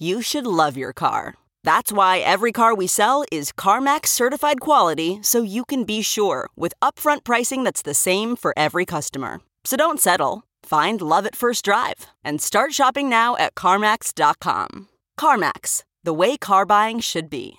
[0.00, 1.34] you should love your car.
[1.62, 6.48] That's why every car we sell is CarMax certified quality so you can be sure
[6.56, 9.40] with upfront pricing that's the same for every customer.
[9.64, 10.42] So don't settle.
[10.64, 14.88] Find love at first drive and start shopping now at CarMax.com.
[15.18, 17.56] CarMax, the way car buying should be.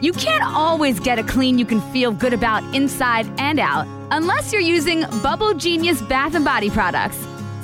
[0.00, 4.52] You can't always get a clean you can feel good about inside and out unless
[4.52, 7.18] you're using Bubble Genius bath and body products.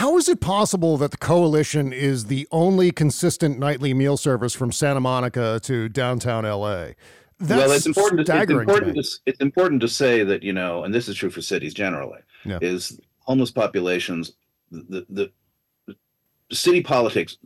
[0.00, 4.72] How is it possible that the coalition is the only consistent nightly meal service from
[4.72, 6.92] Santa Monica to downtown LA?
[7.38, 8.26] That's well, it's important.
[8.26, 11.28] To, it's important to, it's important to say that you know, and this is true
[11.28, 12.20] for cities generally.
[12.46, 12.58] Yeah.
[12.62, 14.32] Is homeless populations
[14.70, 15.30] the, the
[15.86, 15.96] the
[16.56, 17.36] city politics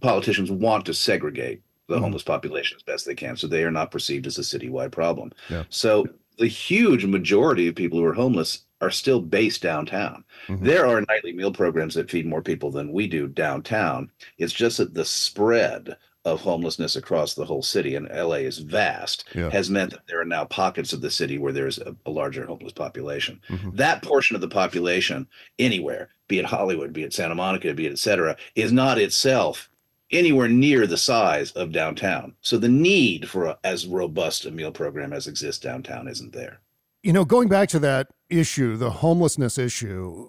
[0.00, 2.02] politicians want to segregate the Mhm.
[2.02, 5.32] homeless population as best they can, so they are not perceived as a citywide problem.
[5.50, 5.64] Yeah.
[5.68, 6.06] So
[6.38, 10.24] the huge majority of people who are homeless are still based downtown.
[10.48, 10.64] Mhm.
[10.64, 14.10] There are nightly meal programs that feed more people than we do downtown.
[14.38, 19.24] It's just that the spread of homelessness across the whole city, and LA is vast,
[19.34, 19.50] Yeah.
[19.50, 22.44] has meant that there are now pockets of the city where there's a, a larger
[22.46, 23.40] homeless population.
[23.48, 23.76] Mhm.
[23.76, 25.26] That portion of the population,
[25.58, 29.68] anywhere, be it Hollywood, be it Santa Monica, be it et cetera, is not itself
[30.12, 32.34] anywhere near the size of downtown.
[32.40, 36.60] So the need for a, as robust a meal program as exists downtown isn't there.
[37.02, 40.28] You know, going back to that issue, the homelessness issue,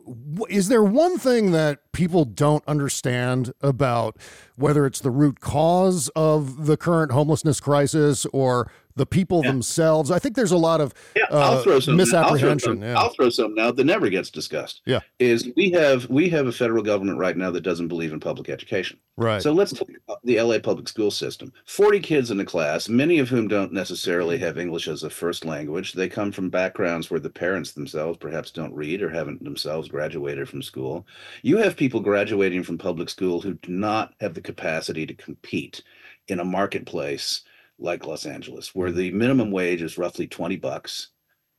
[0.50, 4.18] is there one thing that people don't understand about
[4.56, 10.12] whether it's the root cause of the current homelessness crisis or the people themselves?
[10.12, 11.94] I think there's a lot of Yeah, uh, I'll throw some.
[12.00, 12.82] I'll throw misapprehension.
[12.82, 13.00] yeah.
[13.00, 14.82] I'll throw some now that never gets discussed.
[14.86, 15.00] Yeah.
[15.20, 18.50] is we have we have a federal government right now that doesn't believe in public
[18.50, 19.00] education.
[19.18, 19.42] Right.
[19.42, 19.88] So let's take
[20.24, 21.52] the LA public school system.
[21.66, 25.46] 40 kids in a class, many of whom don't necessarily have English as a first
[25.46, 25.94] language.
[25.94, 30.50] They come from backgrounds where the parents themselves perhaps don't read or haven't themselves graduated
[30.50, 31.06] from school.
[31.42, 35.84] You have people graduating from public school who do not have the capacity to compete
[36.28, 37.42] in a marketplace
[37.80, 41.10] like Los Angeles, where the minimum wage is roughly 20 bucks.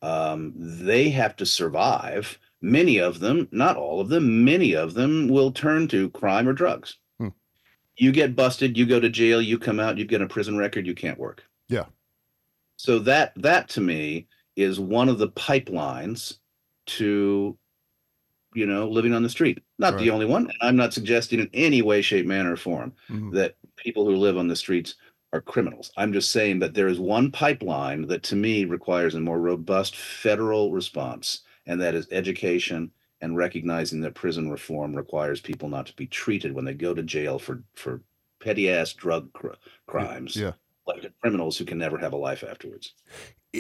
[0.03, 2.39] Um, they have to survive.
[2.61, 6.53] Many of them, not all of them, many of them will turn to crime or
[6.53, 6.97] drugs.
[7.19, 7.29] Hmm.
[7.97, 10.87] You get busted, you go to jail, you come out, you get a prison record,
[10.87, 11.43] you can't work.
[11.69, 11.87] Yeah.
[12.77, 16.39] So that that to me is one of the pipelines
[16.87, 17.57] to
[18.55, 19.63] you know living on the street.
[19.79, 20.03] Not Right.
[20.05, 20.51] the only one.
[20.61, 23.33] I'm not suggesting in any way, shape, manner, or form Mhm.
[23.35, 24.95] that people who live on the streets
[25.33, 25.91] are criminals.
[25.97, 29.97] I'm just saying that there is one pipeline that to me requires a more robust
[29.97, 35.97] federal response, and that is education and recognizing that prison reform requires people not to
[35.97, 38.01] be treated when they go to jail for for
[38.39, 39.55] petty ass drug cr-
[39.87, 40.53] crimes Yeah.
[40.87, 42.93] like criminals who can never have a life afterwards.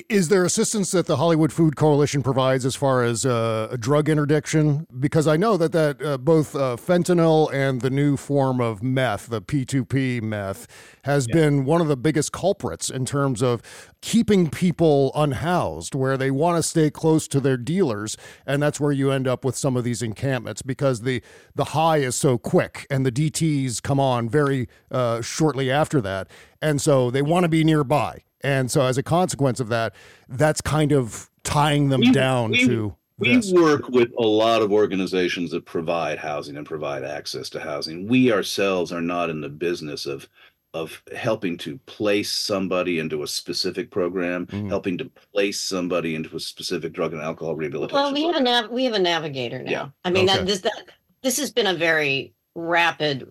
[0.08, 4.08] Is there assistance that the Hollywood Food Coalition provides as far as uh, a drug
[4.08, 4.88] interdiction?
[4.98, 9.28] Because I know that that uh, both uh, fentanyl and the new form of meth,
[9.28, 10.66] the P2P meth,
[11.04, 13.62] has been one of the biggest culprits in terms of
[14.00, 18.90] keeping people unhoused, where they want to stay close to their dealers, and that's where
[18.90, 21.22] you end up with some of these encampments because the
[21.54, 26.26] the high is so quick and the DTS come on very uh, shortly after that,
[26.60, 28.24] and so they want to be nearby.
[28.44, 29.94] And so, as a consequence of that,
[30.28, 33.52] that's kind of tying them We- down we- to We this.
[33.52, 38.06] work with a lot of organizations that provide housing and provide access to housing.
[38.08, 40.28] We ourselves are not in the business of
[40.74, 44.68] of helping to place somebody into a specific program, Mhm.
[44.68, 47.94] helping to place somebody into a specific drug and alcohol rehabilitation.
[47.94, 49.70] Well, we have a nav- we have a navigator now.
[49.70, 49.88] Yeah.
[50.04, 50.38] I mean Okay.
[50.38, 50.82] that this that
[51.22, 53.30] this has been a very rapid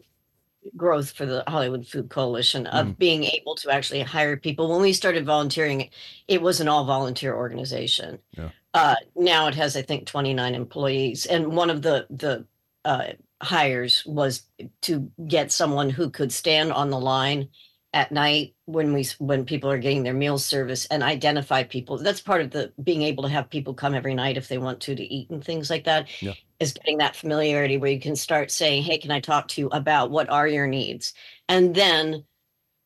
[0.76, 2.98] growth for the Hollywood Food Coalition of Mm.
[2.98, 4.70] being able to actually hire people.
[4.70, 5.90] When we started volunteering,
[6.28, 8.20] it was an all volunteer organization.
[8.38, 8.50] Yeah.
[8.74, 12.46] Uh, now it has, I think, 29 employees, and one of the the
[12.86, 14.44] uh, hires was
[14.82, 17.50] to get someone who could stand on the line
[17.94, 21.98] at night when we when people are getting their meal service and identify people.
[21.98, 24.80] That's part of the being able to have people come every night if they want
[24.82, 26.08] to to eat and things like that.
[26.22, 26.34] Yeah.
[26.64, 29.68] Is getting that familiarity where you can start saying, "Hey, can I talk to you
[29.68, 31.14] about what are your needs?"
[31.50, 32.24] and then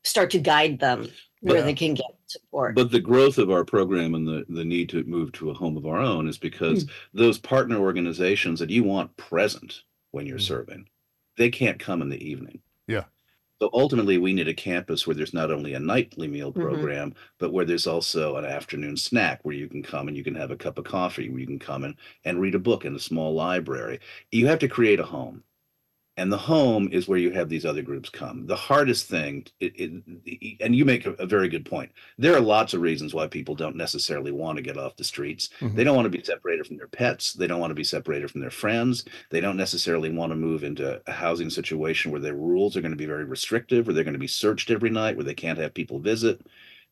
[0.03, 1.09] start to guide them
[1.41, 1.63] where Yeah.
[1.63, 2.75] they can get support.
[2.75, 5.77] But the growth of our program and the, the need to move to a home
[5.77, 6.89] of our own is because hmm.
[7.13, 10.43] those partner organizations that you want present when you're hmm.
[10.43, 10.89] serving,
[11.37, 12.61] they can't come in the evening.
[12.87, 13.05] Yeah.
[13.61, 16.87] So ultimately, we need a campus where there's not only a nightly meal Mhm.
[16.91, 20.33] program, but where there's also an afternoon snack where you can come and you can
[20.35, 22.95] have a cup of coffee, where you can come in and read a book in
[22.95, 23.99] a small library.
[24.31, 25.43] You have to create a home.
[26.19, 28.47] And the home is where you have these other groups come.
[28.47, 31.91] The hardest thing, it, it, and you make a, a very good point.
[32.17, 35.49] There are lots of reasons why people don't necessarily want to get off the streets.
[35.59, 35.75] Mhm.
[35.75, 37.33] They don't want to be separated from their pets.
[37.33, 39.05] They don't want to be separated from their friends.
[39.29, 42.91] They don't necessarily want to move into a housing situation where their rules are going
[42.91, 45.59] to be very restrictive, where they're going to be searched every night, where they can't
[45.59, 46.41] have people visit.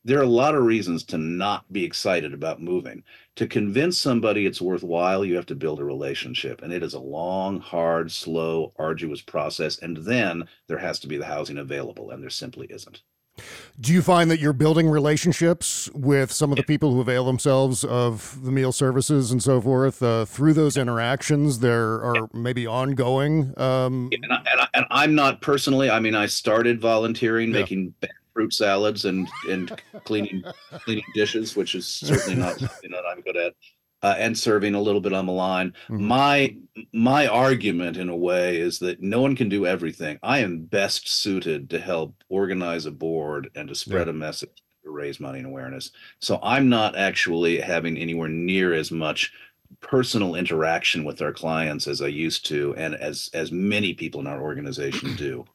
[0.06, 3.04] There are a lot of reasons to not be excited about moving.
[3.38, 6.62] To convince somebody it's worthwhile, you have to build a relationship.
[6.62, 9.80] And it is a long, hard, slow, arduous process.
[9.80, 13.02] And then there has to be the housing available, and there simply isn't.
[13.82, 17.84] Do you find that you're building relationships with some of the people who avail themselves
[17.84, 21.60] of the meal services and so forth uh, through those interactions?
[21.60, 23.54] There are maybe ongoing.
[23.60, 25.90] Um, and, I, and, I, and I'm not personally.
[25.90, 27.60] I mean, I started volunteering, Yeah.
[27.62, 27.94] making
[28.36, 30.44] fruit salads and and cleaning
[30.84, 33.54] cleaning dishes, which is certainly not something that I'm good at,
[34.04, 35.74] uh, and serving a little bit on the line.
[35.88, 36.00] Mhm.
[36.02, 36.56] My
[36.94, 40.20] my argument, in a way, is that no one can do everything.
[40.22, 44.52] I am best suited to help organize a board and to spread a message
[44.84, 45.90] to raise money and awareness.
[46.20, 49.32] So I'm not actually having anywhere near as much
[49.82, 54.28] personal interaction with our clients as I used to, and as as many people in
[54.28, 55.46] our organization do.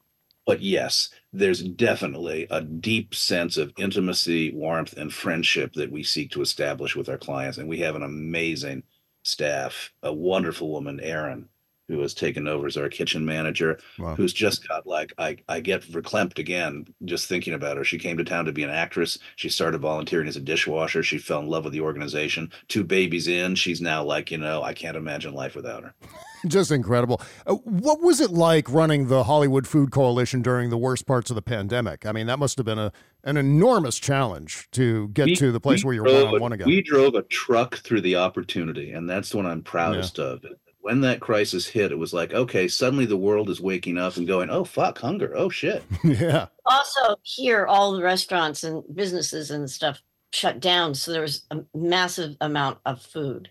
[0.46, 6.32] But yes, there's definitely a deep sense of intimacy, warmth, and friendship that we seek
[6.32, 7.58] to establish with our clients.
[7.58, 8.82] And we have an amazing
[9.22, 11.49] staff, a wonderful woman, Erin,
[11.90, 14.14] who has taken over as our kitchen manager, Wow.
[14.14, 17.84] who's just got like I, I get verklempt again just thinking about her.
[17.84, 19.18] She came to town to be an actress.
[19.36, 21.02] She started volunteering as a dishwasher.
[21.02, 22.50] She fell in love with the organization.
[22.68, 25.94] Two babies in, she's now like, you know, I can't imagine life without her.
[26.46, 27.20] Just incredible.
[27.46, 31.34] Uh, what was it like running the Hollywood Food Coalition during the worst parts of
[31.34, 32.06] the pandemic?
[32.06, 35.60] I mean, that must have been a an enormous challenge to get We- to the
[35.60, 36.66] place where you're one on one again.
[36.66, 40.42] We drove a truck through the opportunity, and that's what I'm proudest of.
[40.82, 44.26] When that crisis hit, it was like, okay, suddenly the world is waking up and
[44.26, 45.82] going, oh fuck, hunger, oh shit.
[46.04, 46.46] yeah.
[46.64, 50.00] also here all the restaurants and businesses and stuff
[50.32, 53.48] shut down so there was a massive amount of food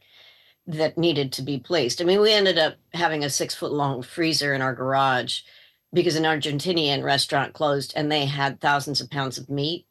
[0.66, 4.02] that needed to be placed i mean we ended up having a six foot long
[4.02, 5.42] freezer in our garage
[5.92, 9.86] because an argentinian restaurant closed and they had thousands of pounds of meat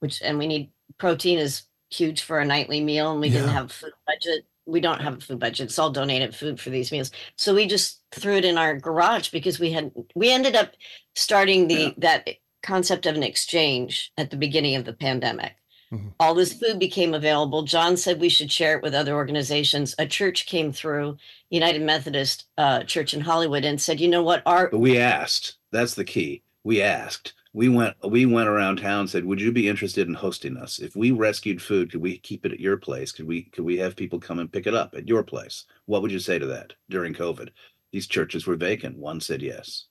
[0.00, 3.72] which and we need protein is huge for a nightly meal and we didn't have
[3.72, 7.10] food budget we don't have a food budget it's all donated food for these meals
[7.36, 10.72] so we just threw it in our garage because we had we ended up
[11.14, 12.28] starting the that
[12.62, 15.54] concept of an exchange at the beginning of the pandemic
[15.92, 16.12] Mhm.
[16.20, 20.06] all this food became available john said we should share it with other organizations a
[20.06, 21.16] church came through
[21.50, 25.56] united methodist uh, church in hollywood and said you know what our But we asked.
[25.72, 26.42] That's the key.
[26.64, 27.32] We asked.
[27.52, 27.96] We went.
[28.04, 29.00] We went around town.
[29.00, 30.78] and Said, "Would you be interested in hosting us?
[30.78, 33.12] If we rescued food, could we keep it at your place?
[33.12, 33.44] Could we?
[33.44, 35.64] Could we have people come and pick it up at your place?
[35.86, 37.50] What would you say to that during COVID?
[37.92, 38.98] These churches were vacant.
[38.98, 39.86] One said yes.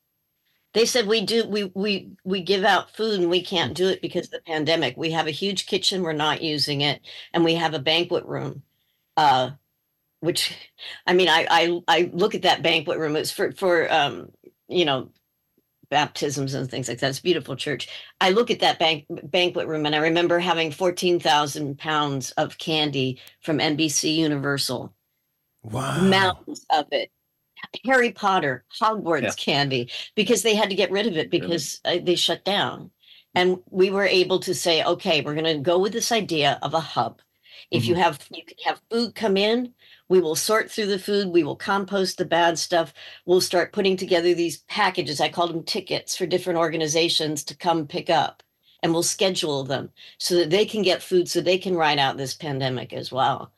[0.74, 4.02] they said we do we we we give out food and we can't do it
[4.02, 7.02] because of the pandemic we have a huge kitchen we're not using it
[7.34, 8.62] and we have a banquet room
[9.18, 9.50] uh
[10.22, 10.56] which
[11.08, 14.32] i mean i i, I look at that banquet room it's for for um
[14.68, 15.10] you know
[15.90, 17.90] baptisms and things like that it's a beautiful church
[18.22, 23.20] i look at that bank, banquet room and i remember having 14,000 pounds of candy
[23.42, 24.94] from nbc universal
[25.64, 25.96] Wow.
[26.10, 27.12] mountains of it.
[27.86, 29.32] Harry Potter, Hogwarts Yeah.
[29.34, 32.92] candy, because they had to get rid of it because uh, they shut down.
[33.36, 36.74] And we were able to say, okay, we're going to go with this idea of
[36.74, 37.22] a hub.
[37.72, 39.74] If you have, you can have food come in.
[40.10, 41.30] We will sort through the food.
[41.30, 42.94] We will compost the bad stuff.
[43.26, 45.22] We'll start putting together these packages.
[45.22, 48.44] I call them tickets for different organizations to come pick up.
[48.84, 52.18] And we'll schedule them so that they can get food so they can ride out
[52.18, 53.52] this pandemic as well.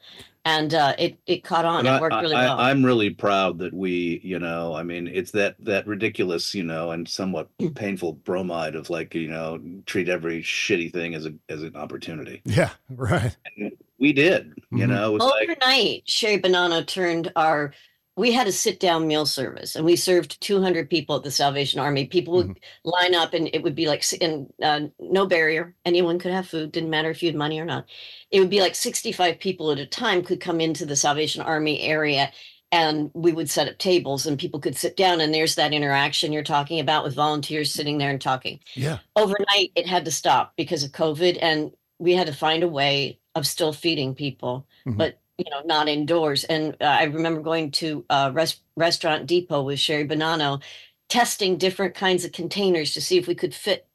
[0.46, 1.86] and uh, it it caught on.
[1.86, 2.68] And It I, worked really I, well.
[2.68, 6.92] I'm really proud that we, you know, I mean, it's that that ridiculous, you know,
[6.92, 11.64] and somewhat painful bromide of like, you know, treat every shitty thing as a as
[11.64, 12.44] an opportunity.
[12.46, 13.36] Yeah, right.
[13.58, 13.72] And
[14.02, 14.90] we did, you Mhm.
[14.90, 17.74] know, it was like Overnight, Sherry Bonanno turned our.
[18.18, 21.80] We had a sit down meal service, and we served 200 people at the Salvation
[21.80, 22.06] Army.
[22.06, 25.76] People would line up, and it would be like, s- and uh, no barrier.
[25.86, 26.74] Anyone could have food.
[26.74, 27.86] Didn't matter if you had money or not.
[28.30, 31.80] It would be like 65 people at a time could come into the Salvation Army
[31.82, 32.32] area,
[32.74, 35.22] and we would set up tables, and people could sit down.
[35.22, 39.00] And there's that interaction you're talking about with volunteers sitting there and talking Yeah.
[39.16, 43.20] overnight it had to stop because of covid and we had to find a way
[43.36, 44.98] of still feeding people Mhm.
[44.98, 49.64] but you know not indoors and uh, i remember going to uh, res- restaurant depot
[49.64, 50.62] with sherry bonanno
[51.10, 53.88] testing different kinds of containers to see if we could fit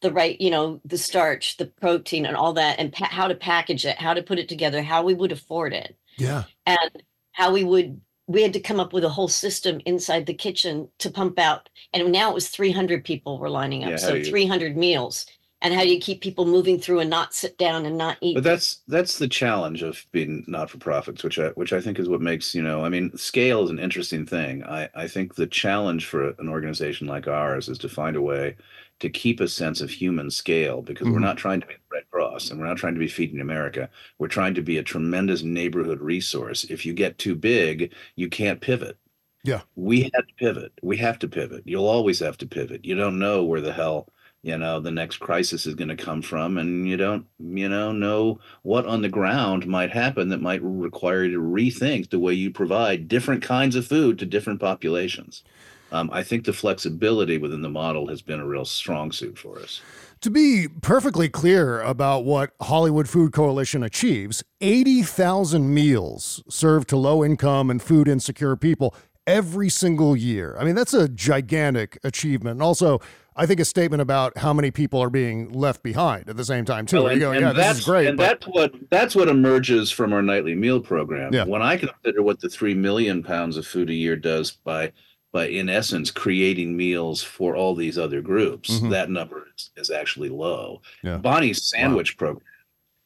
[0.00, 3.34] the right you know the starch the protein and all that and pa- how to
[3.34, 6.44] package it how to put it together how we would afford it Yeah.
[6.66, 10.34] and how we would we had to come up with a whole system inside the
[10.34, 14.22] kitchen to pump out and now it was 300 people were lining up Yeah, so
[14.22, 15.26] 300 meals
[15.62, 18.34] and how do you keep people moving through and not sit down and not eat
[18.34, 21.98] But that's that's the challenge of being not for profits, which I which I think
[21.98, 22.84] is what makes you know.
[22.84, 24.62] I mean, scale is an interesting thing.
[24.64, 28.56] I I think the challenge for an organization like ours is to find a way
[29.00, 31.20] to keep a sense of human scale because we're Mhm.
[31.20, 33.88] not trying to be the Red Cross and we're not trying to be feeding America.
[34.18, 36.64] We're trying to be a tremendous neighborhood resource.
[36.64, 38.98] If you get too big, you can't pivot.
[39.44, 39.62] Yeah.
[39.76, 40.72] We have to pivot.
[40.82, 41.62] We have to pivot.
[41.66, 42.84] You'll always have to pivot.
[42.84, 44.08] You don't know where the hell
[44.48, 47.92] you know the next crisis is going to come from and you don't you know
[47.92, 52.32] know what on the ground might happen that might require you to rethink the way
[52.32, 55.44] you provide different kinds of food to different populations
[55.92, 59.58] um, i think the flexibility within the model has been a real strong suit for
[59.58, 59.82] us
[60.22, 67.24] To be perfectly clear about what Hollywood Food Coalition achieves, 80,000 meals served to low
[67.24, 68.96] income and food insecure people
[69.28, 70.56] every single year.
[70.58, 72.54] I mean, that's a gigantic achievement.
[72.54, 73.00] And also,
[73.38, 76.64] I think a statement about how many people are being left behind at the same
[76.64, 77.04] time, too.
[77.04, 78.08] Well, you go, yeah, this that's is great.
[78.08, 81.32] and but- that's what that's what emerges from our nightly meal program.
[81.32, 81.44] Yeah.
[81.44, 84.92] When I consider what the three million pounds of food a year does by
[85.32, 88.90] by in essence creating meals for all these other groups, Mhm.
[88.90, 90.80] that number is, is actually low.
[91.04, 91.18] Yeah.
[91.18, 92.42] Bonnie's sandwich program.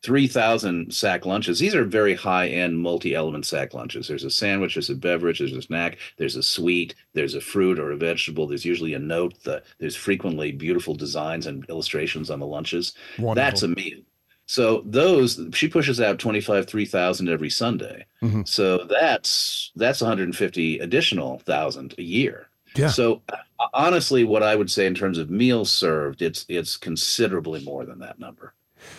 [0.03, 1.61] 3,000 sack lunches.
[1.61, 4.09] These are very high end multi element sack lunches.
[4.09, 7.79] There's a sandwich, there's a beverage, there's a snack, there's a sweet, there's a fruit
[7.79, 8.47] or a vegetable.
[8.47, 9.35] There's usually a note.
[9.45, 12.95] The, there's frequently beautiful designs and illustrations on the lunches.
[13.37, 14.01] That's a meal.
[14.47, 18.05] So those she pushes out 25 3000 every Sunday.
[18.23, 18.47] Mhm.
[18.47, 22.49] So that's that's 150 additional thousand a year.
[22.75, 22.89] Yeah.
[22.89, 23.37] So uh,
[23.73, 28.01] honestly what I would say in terms of meals served it's it's considerably more than
[28.01, 28.53] that number.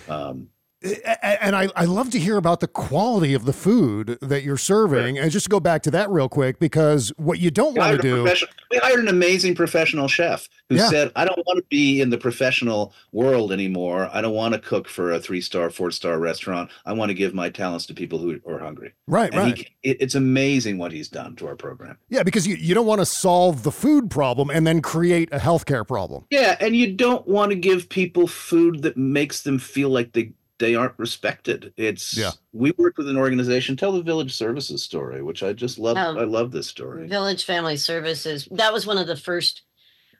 [0.07, 0.47] Um
[0.83, 5.17] and I, I love to hear about the quality of the food that you're serving.
[5.17, 8.01] And just to go back to that real quick, because what you don't want to
[8.01, 8.23] do.
[8.71, 10.89] we hired an amazing professional chef who Yeah.
[10.89, 14.09] said, I don't want to be in the professional world anymore.
[14.11, 16.69] I don't want to cook for a three star, four star restaurant.
[16.85, 18.93] I want to give my talents to people who are hungry.
[19.07, 19.57] Right, And right.
[19.57, 21.97] He, it, it's amazing what he's done to our program.
[22.09, 25.39] Yeah, because you, you don't want to solve the food problem and then create a
[25.39, 26.25] healthcare problem.
[26.29, 30.33] Yeah, and you don't want to give people food that makes them feel like they
[30.59, 31.73] they aren't respected.
[31.77, 32.31] It's Yeah.
[32.51, 33.75] We worked with an organization.
[33.75, 35.97] Tell the Village Services story, which I just love.
[35.97, 37.07] Um, I love this story.
[37.07, 38.47] Village Family Services.
[38.51, 39.63] That was one of the first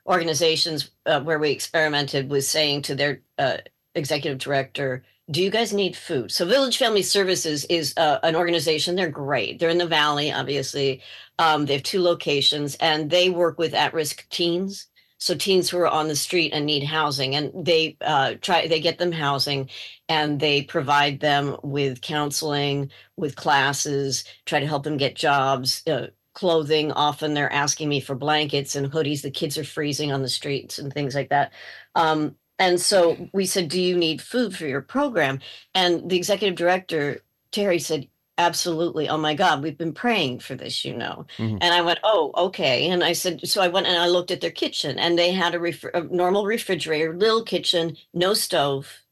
[0.06, 3.58] organizations uh, where we experimented with saying to their uh,
[3.94, 8.96] executive director, "Do you guys need food?" So Village Family Services is uh, an organization.
[8.96, 9.58] They're great.
[9.58, 11.00] They're in the valley, obviously.
[11.38, 14.88] Um, they have two locations, and they work with at-risk teens.
[15.24, 18.78] So teens who are on the street and need housing, and they uh, try they
[18.78, 19.70] get them housing,
[20.06, 26.08] and they provide them with counseling, with classes, try to help them get jobs, uh,
[26.34, 26.92] clothing.
[26.92, 29.22] Often they're asking me for blankets and hoodies.
[29.22, 31.54] The kids are freezing on the streets and things like that.
[31.94, 35.40] Um, and so we said, Do you need food for your program?
[35.74, 37.20] And the executive director,
[37.50, 39.08] Terry, said, Absolutely.
[39.08, 41.24] Oh my God, we've been praying for this, you know.
[41.38, 41.58] Mhm.
[41.60, 42.88] And I went, Oh, okay.
[42.90, 45.54] And I said, So I went and I looked at their kitchen, and they had
[45.54, 49.02] a, ref- a normal refrigerator, little kitchen, no stove.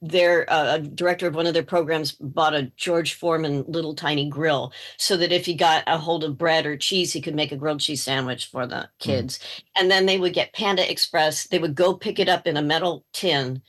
[0.00, 4.72] Their uh, director of one of their programs bought a George Foreman little tiny grill
[4.96, 7.56] so that if he got a hold of bread or cheese, he could make a
[7.56, 9.38] grilled cheese sandwich for the kids.
[9.76, 11.46] And then they would get Panda Express.
[11.48, 13.60] They would go pick it up in a metal tin,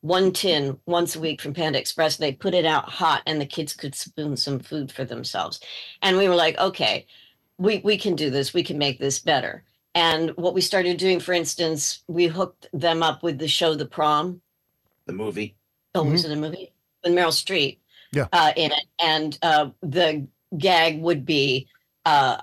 [0.00, 2.16] one tin once a week from Panda Express.
[2.16, 5.60] They put it out hot, and the kids could spoon some food for themselves.
[6.02, 7.06] And we were like, okay,
[7.58, 8.54] we we can do this.
[8.54, 9.64] We can make this better.
[9.94, 13.86] And what we started doing, for instance, we hooked them up with the show The
[13.86, 14.40] Prom.
[15.06, 15.56] The movie.
[15.94, 16.72] Oh, was it a movie
[17.02, 17.78] with Meryl Streep?
[18.12, 18.26] Yeah.
[18.32, 21.68] uh, in it, and uh, the gag would be.
[22.04, 22.38] Uh,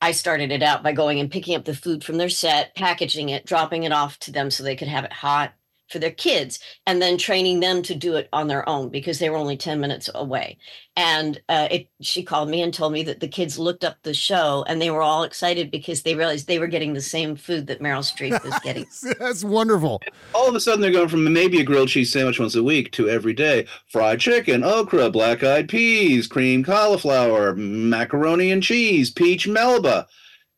[0.00, 3.30] I started it out by going and picking up the food from their set, packaging
[3.30, 5.54] it, dropping it off to them so they could have it hot
[5.88, 9.30] for their kids, and then training them to do it on their own because they
[9.30, 10.58] were only 10 minutes away.
[10.96, 14.14] And uh, it, she called me and told me that the kids looked up the
[14.14, 17.66] show and they were all excited because they realized they were getting the same food
[17.66, 18.86] that Meryl Streep was getting.
[19.18, 20.00] That's wonderful.
[20.34, 22.92] All of a sudden, they're going from maybe a grilled cheese sandwich once a week
[22.92, 29.46] to every day fried chicken, okra, black eyed peas, cream cauliflower, macaroni and cheese, peach
[29.46, 30.06] melba.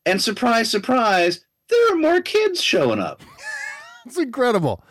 [0.05, 3.21] And surprise, surprise, there are more kids showing up.
[4.05, 4.83] It's incredible.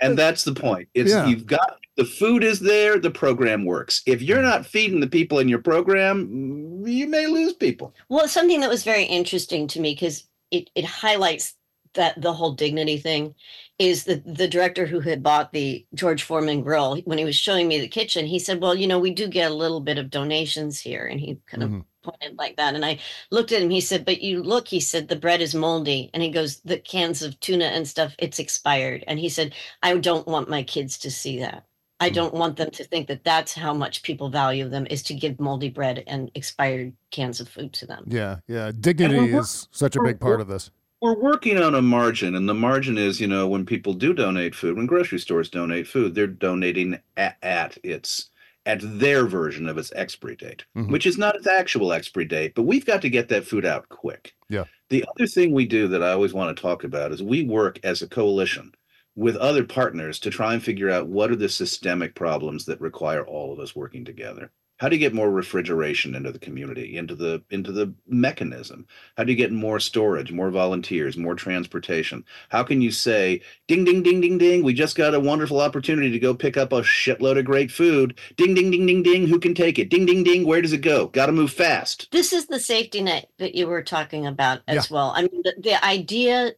[0.00, 0.88] And that's the point.
[0.94, 1.26] It's Yeah.
[1.26, 4.02] you've got the food is there, the program works.
[4.04, 7.94] If you're not feeding the people in your program, you may lose people.
[8.08, 11.54] Well, something that was very interesting to me because it, it highlights
[11.94, 13.34] that the whole dignity thing
[13.78, 17.68] is the the director who had bought the George Foreman grill when he was showing
[17.68, 20.10] me the kitchen he said well you know we do get a little bit of
[20.10, 21.80] donations here and he kind Mm-hmm.
[22.04, 22.98] Of pointed like that and I
[23.30, 26.22] looked at him he said but you look he said the bread is moldy and
[26.22, 30.26] he goes the cans of tuna and stuff it's expired and he said I don't
[30.26, 31.64] want my kids to see that
[32.00, 32.14] I Mm.
[32.14, 35.38] don't want them to think that that's how much people value them is to give
[35.40, 38.04] moldy bread and expired cans of food to them.
[38.08, 38.72] Yeah, yeah.
[38.78, 40.70] Dignity we're- is such a big part of this.
[41.00, 44.54] We're working on a margin, and the margin is, you know, when people do donate
[44.56, 48.30] food, when grocery stores donate food, they're donating at, at its
[48.66, 50.90] at their version of its expiry date, Mhm.
[50.90, 52.54] which is not its actual expiry date.
[52.54, 54.34] But we've got to get that food out quick.
[54.48, 54.64] Yeah.
[54.90, 57.78] The other thing we do that I always want to talk about is we work
[57.82, 58.72] as a coalition
[59.16, 63.24] with other partners to try and figure out what are the systemic problems that require
[63.24, 64.50] all of us working together.
[64.78, 68.86] How do you get more refrigeration into the community, into the into the mechanism?
[69.16, 72.24] How do you get more storage, more volunteers, more transportation?
[72.48, 76.10] How can you say, ding, ding, ding, ding, ding, we just got a wonderful opportunity
[76.10, 78.18] to go pick up a shitload of great food.
[78.36, 79.90] Ding, ding, ding, ding, ding, who can take it?
[79.90, 81.06] Ding, ding, ding, where does it go?
[81.06, 82.08] Got to move fast.
[82.10, 85.12] This is the safety net that you were talking about as well.
[85.14, 86.52] I mean, the, the idea.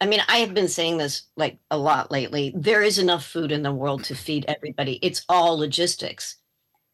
[0.00, 2.52] I mean, I have been saying this like a lot lately.
[2.56, 4.98] There is enough food in the world to feed everybody.
[5.02, 6.36] It's all logistics.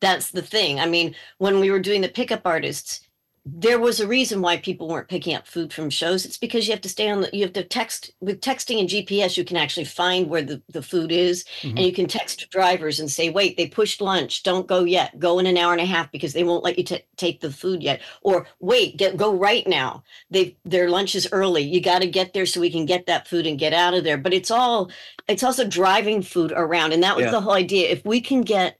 [0.00, 0.80] That's the thing.
[0.80, 3.06] I mean, when we were doing the pickup artists,
[3.46, 6.26] there was a reason why people weren't picking up food from shows.
[6.26, 8.88] It's because you have to stay on the, you have to text with texting and
[8.88, 11.44] GPS, you can actually find where the, the food is.
[11.62, 11.76] Mm-hmm.
[11.76, 14.42] And you can text drivers and say, wait, they pushed lunch.
[14.42, 15.18] Don't go yet.
[15.18, 17.50] Go in an hour and a half because they won't let you ta take the
[17.50, 18.02] food yet.
[18.20, 20.04] Or wait, get go right now.
[20.30, 21.62] They their lunch is early.
[21.62, 24.04] You got to get there so we can get that food and get out of
[24.04, 24.18] there.
[24.18, 24.90] But it's all
[25.28, 26.92] it's also driving food around.
[26.92, 27.30] And that was Yeah.
[27.32, 27.88] the whole idea.
[27.88, 28.78] If we can get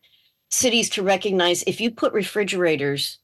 [0.51, 3.19] cities to recognize if you put refrigerators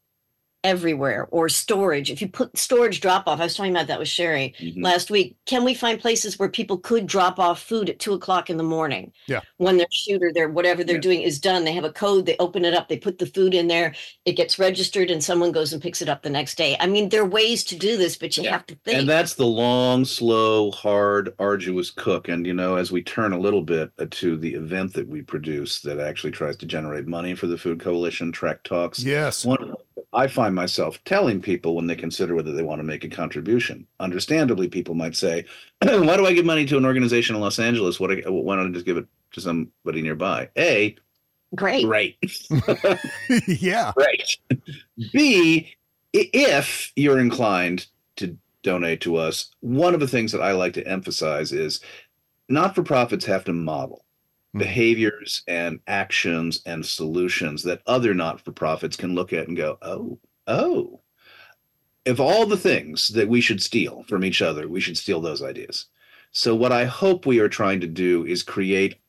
[0.67, 4.09] everywhere or storage if you put storage drop off i was talking about that with
[4.09, 4.83] sherry Mhm.
[4.83, 8.51] last week can we find places where people could drop off food at two o'clock
[8.51, 9.41] in the morning Yeah.
[9.59, 12.37] when their shoot or their whatever they're doing is done they have a code they
[12.39, 13.95] open it up they put the food in there
[14.25, 17.09] it gets registered and someone goes and picks it up the next day i mean
[17.11, 20.05] there are ways to do this but you have to think And that's the long,
[20.05, 22.29] slow, hard, arduous cook.
[22.29, 25.23] And, you know, as we turn a little bit uh, to the event that we
[25.23, 29.03] produce that actually tries to generate money for the Food Coalition, Trek Talks.
[29.05, 29.45] Yes.
[29.45, 29.75] One,
[30.13, 33.87] I find myself telling people when they consider whether they want to make a contribution.
[34.01, 35.45] Understandably, people might say,
[35.83, 37.99] why do I give money to an organization in Los Angeles?
[37.99, 40.49] What, uh, why don't I just give it to somebody nearby?
[40.57, 40.97] A,
[41.55, 42.19] great great.
[43.47, 43.93] yeah.
[43.97, 44.37] Right.
[45.13, 45.75] B,
[46.13, 47.87] if you're inclined
[48.17, 51.81] to donate to us, one of the things that I like to emphasize is
[52.49, 54.06] not for profits have to model
[54.59, 59.79] behaviors and actions and solutions that other not for profits can look at and go,
[59.83, 61.01] oh, oh.
[62.07, 65.43] Of all the things that we should steal from each other, we should steal those
[65.43, 65.87] ideas.
[66.31, 69.01] So, what I hope we are trying to do is create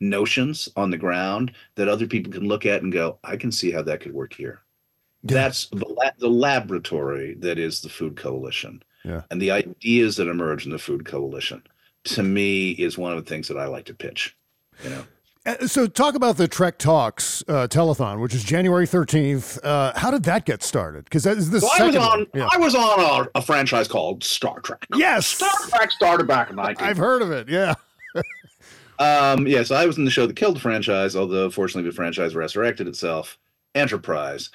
[0.00, 3.70] notions on the ground that other people can look at and go, I can see
[3.70, 4.60] how that could work here.
[5.22, 8.82] That's the, la- the laboratory that is the Food Coalition.
[9.04, 9.22] Yeah.
[9.30, 11.62] And the ideas that emerge in the Food Coalition,
[12.04, 14.36] to me, is one of the things that I like to pitch.
[14.82, 15.04] You know,
[15.46, 19.58] Uh, So, talk about the Trek Talks uh, telethon, which is January 13th.
[19.64, 21.04] Uh, how did that get started?
[21.04, 22.26] Because that is the so I second was on one.
[22.34, 22.48] Yeah.
[22.52, 23.00] I was on
[23.34, 24.86] a, a franchise called Star Trek.
[24.96, 25.26] Yes.
[25.26, 26.86] Star Trek started back in 19.
[26.86, 27.48] I've heard of it.
[27.48, 27.74] Yeah.
[29.00, 32.36] Um, yes, I was in the show that killed the franchise, although fortunately the franchise
[32.36, 33.38] resurrected itself.
[33.74, 34.50] Enterprise.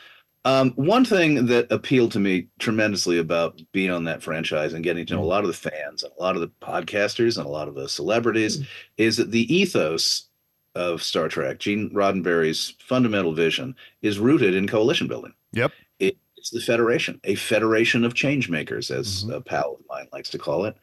[0.45, 5.05] Um, one thing that appealed to me tremendously about being on that franchise and getting
[5.07, 5.29] to know a mm-hmm.
[5.29, 7.89] lot of the fans and a lot of the podcasters and a lot of the
[7.89, 8.65] celebrities mm-hmm.
[8.97, 10.29] is that the ethos
[10.75, 15.33] of Star Trek, Gene Roddenberry's fundamental vision, is rooted in coalition building.
[15.51, 15.73] Yep.
[15.99, 19.33] It, it's the Federation, a federation of change makers, as mm-hmm.
[19.33, 20.77] a pal of mine likes to call it.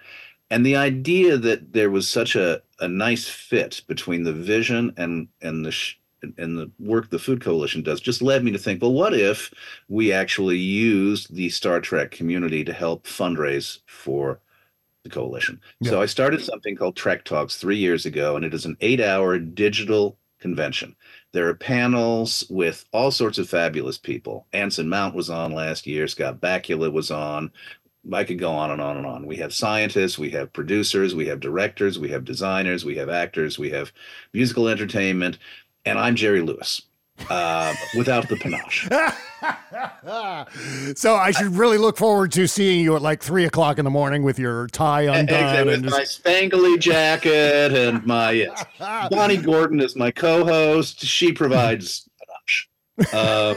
[0.51, 5.29] And the idea that there was such a, a nice fit between the vision and
[5.41, 5.97] and the sh-
[6.39, 9.53] and the work the Food Coalition does just led me to think, well, what if
[9.89, 14.41] we actually used the Star Trek community to help fundraise for
[15.05, 15.61] the coalition?
[15.83, 19.39] So I started something called Trek Talks three years ago, and it is an eight-hour
[19.39, 20.95] digital convention.
[21.33, 24.47] There are panels with all sorts of fabulous people.
[24.53, 26.07] Anson Mount was on last year.
[26.09, 27.51] Scott Bakula was on.
[28.13, 29.27] I could go on and on and on.
[29.27, 33.59] We have scientists, we have producers, we have directors, we have designers, we have actors,
[33.59, 33.93] we have
[34.33, 35.39] musical entertainment,
[35.87, 36.83] and I'm Jerry Lewis
[37.31, 38.89] uh, without the panache.
[40.99, 43.91] so I should really look forward to seeing you at like three o'clock in the
[43.91, 45.69] morning with your tie undone.
[45.69, 48.65] And just- my spangly jacket and my yes.
[49.11, 51.01] Bonnie Gordon is my co-host.
[51.01, 52.69] She provides panache.
[53.13, 53.55] Uh,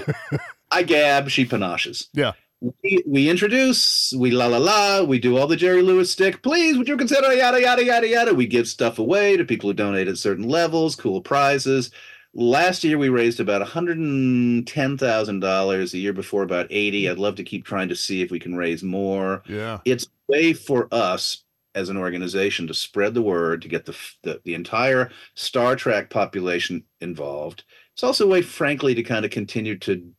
[0.72, 2.10] I gab, she panaches.
[2.14, 2.34] yeah.
[2.62, 6.44] We, we introduce, we la la la, we do all the Jerry Lewis stick.
[6.44, 8.34] Please, would you consider yada yada yada yada?
[8.34, 11.90] We give stuff away to people who donate at certain levels, cool prizes.
[12.36, 15.92] Last year we raised about $110,000.
[15.92, 17.10] The year before about 80.
[17.10, 19.80] I'd love to keep trying to see if we can raise more Yeah.
[19.86, 21.44] it's a way for us
[21.76, 26.10] as an organization to spread the word to get the, the the entire Star Trek
[26.10, 27.64] population involved.
[27.94, 30.10] It's also a way, frankly, to kind of continue to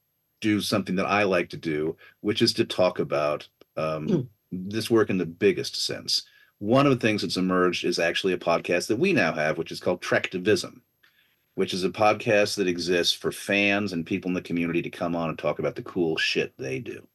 [0.40, 5.11] do something that I like to do, which is to talk about um, this work
[5.11, 6.22] in the biggest sense.
[6.58, 9.72] One of the things that's emerged is actually a podcast that we now have, which
[9.72, 10.80] is called Trektivism,
[11.55, 15.14] which is a podcast that exists for fans and people in the community to come
[15.16, 17.07] on and talk about the cool shit they do.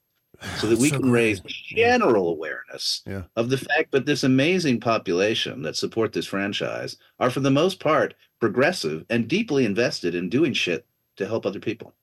[0.59, 3.23] So that we So can raise general awareness Yeah.
[3.35, 7.79] of the fact that this amazing population that support this franchise are for the most
[7.79, 10.85] part progressive and deeply invested in doing shit
[11.17, 11.93] to help other people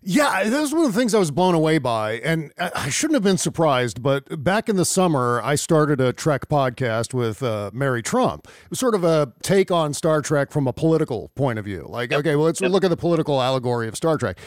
[0.00, 2.14] Yeah, that was one of the things I was blown away by.
[2.18, 6.48] And I shouldn't have been surprised, but back in the summer, I started a Trek
[6.48, 8.46] podcast with uh, Mary Trump.
[8.46, 11.84] It was sort of a take on Star Trek from a political point of view.
[11.88, 14.38] Like, okay, well, let's look at the political allegory of Star Trek.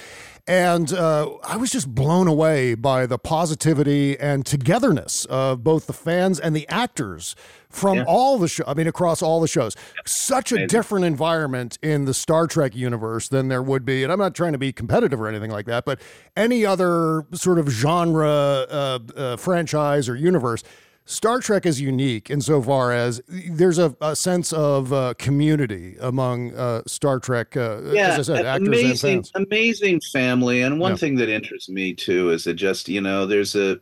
[0.48, 5.94] And uh, I was just blown away by the positivity and togetherness of both the
[5.94, 7.36] fans and the actors
[7.70, 8.04] from Yeah.
[8.08, 8.64] all the show.
[8.68, 9.76] I mean, across all the shows.
[10.06, 14.04] Such a different environment in the Star Trek universe than there would be.
[14.04, 16.02] And I'm not trying to be competitive or anything like that, but
[16.36, 20.64] any other sort of genre uh, uh, franchise or universe.
[21.06, 26.82] Star Trek is unique insofar as there's a, a sense of uh, community among uh,
[26.88, 29.32] Star Trek, uh, as I said, actors amazing, and fans.
[29.48, 30.62] amazing family.
[30.62, 30.98] And one Yeah.
[30.98, 33.80] thing that interests me too is that just you know, there's a,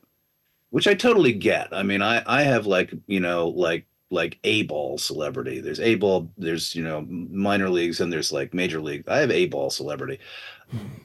[0.72, 1.68] which I totally get.
[1.72, 5.60] I mean, I I have like you know like like a ball celebrity.
[5.60, 6.32] There's a ball.
[6.38, 9.04] There's you know minor leagues and there's like major league.
[9.08, 10.20] I have a ball celebrity.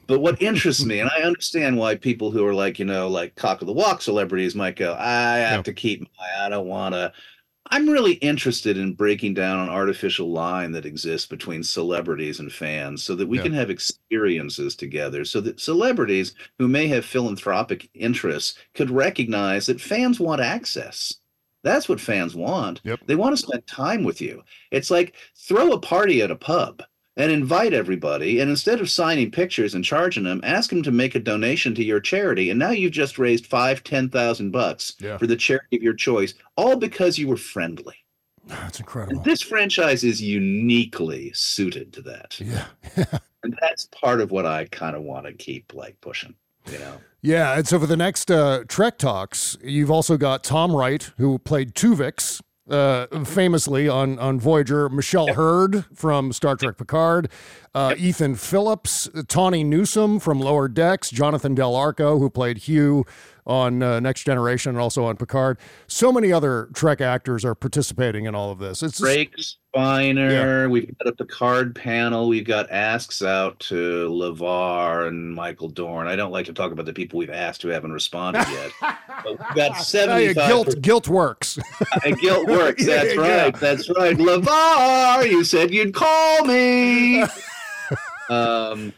[0.07, 3.35] But what interests me, and I understand why people who are like, you know, like
[3.37, 5.63] cock of the walk celebrities might go, I have Yeah.
[5.63, 7.13] to keep my, I don't want to.
[7.71, 13.03] I'm really interested in breaking down an artificial line that exists between celebrities and fans
[13.03, 13.45] so that we Yeah.
[13.45, 15.25] can have experiences together.
[15.25, 21.15] So that celebrities who may have philanthropic interests could recognize that fans want access.
[21.63, 22.83] That's what fans want.
[22.85, 23.01] Yep.
[23.07, 24.43] They want to spend time with you.
[24.71, 26.83] It's like throw a party at a pub
[27.17, 28.41] and invite everybody.
[28.41, 31.85] And instead of signing pictures and charging them, ask them to make a donation to
[31.85, 32.51] your charity.
[32.51, 35.17] And now you've just raised five, ten thousand bucks Yeah.
[35.19, 37.95] for the charity of your choice, all because you were friendly.
[38.47, 39.17] That's incredible.
[39.17, 42.39] And this franchise is uniquely suited to that.
[42.41, 42.67] Yeah.
[43.45, 46.35] And that's part of what I kind of want to keep like pushing,
[46.73, 46.97] you know.
[47.21, 51.39] Yeah, and so for the next uh, Trek Talks, you've also got Tom Wright, who
[51.39, 57.29] played Tuvix uh, famously on, on Voyager, Michelle Hurd from Star Trek Picard,
[57.75, 63.05] uh, Ethan Phillips, Tawny Newsome from Lower Decks, Jonathan Del Arco, who played Hugh
[63.47, 65.59] on uh, Next Generation and also on Picard.
[65.87, 68.83] So many other Trek actors are participating in all of this.
[68.83, 69.35] It's Drake
[69.75, 76.07] Spiner, we've got a Picard panel, we've got asks out to LeVar and Michael Dorn.
[76.07, 78.71] I don't like to talk about the people we've asked who haven't responded yet.
[78.81, 81.59] but we've got yeah, 75 guilt, guilt works.
[82.05, 82.87] And guilt works.
[82.87, 83.21] That's yeah.
[83.21, 83.55] right.
[83.57, 84.17] That's right.
[84.17, 87.23] LeVar, you said you'd call me.
[88.31, 88.93] um,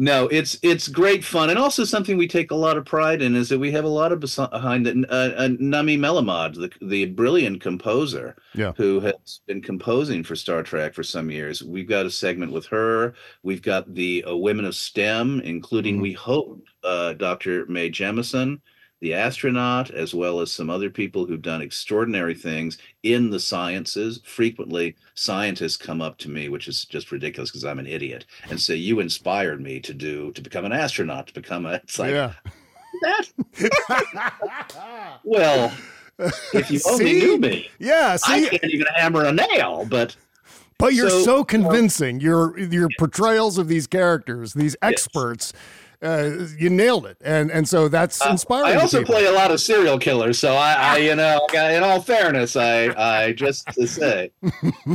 [0.00, 3.36] no, it's it's great fun, and also something we take a lot of pride in
[3.36, 4.96] is that we have a lot of behind it.
[5.10, 8.72] Uh, uh, Nami Melumad, the the brilliant composer, Yeah.
[8.78, 11.62] who has been composing for Star Trek for some years.
[11.62, 13.12] We've got a segment with her.
[13.42, 17.66] We've got the uh, Women of STEM, including we hope uh, Dr.
[17.66, 18.58] Mae Jemison,
[19.00, 24.20] the astronaut, as well as some other people who've done extraordinary things in the sciences.
[24.24, 28.60] Frequently, scientists come up to me, which is just ridiculous because I'm an idiot, and
[28.60, 32.12] say, "You inspired me to do to become an astronaut, to become a." It's like
[32.12, 32.32] yeah.
[33.02, 33.28] that.
[35.24, 35.72] Well,
[36.52, 38.46] if you only knew me, Yeah, see?
[38.46, 39.86] I can't even hammer a nail.
[39.88, 40.16] But
[40.78, 42.20] But you're so, So, convincing.
[42.20, 45.52] your your portrayals of these characters, these experts,
[46.02, 48.74] uh, you nailed it, and and so that's inspiring.
[48.76, 49.14] Uh, I also people.
[49.14, 52.86] play a lot of serial killers, so I, I you know, in all fairness, I,
[52.96, 54.30] I just to say,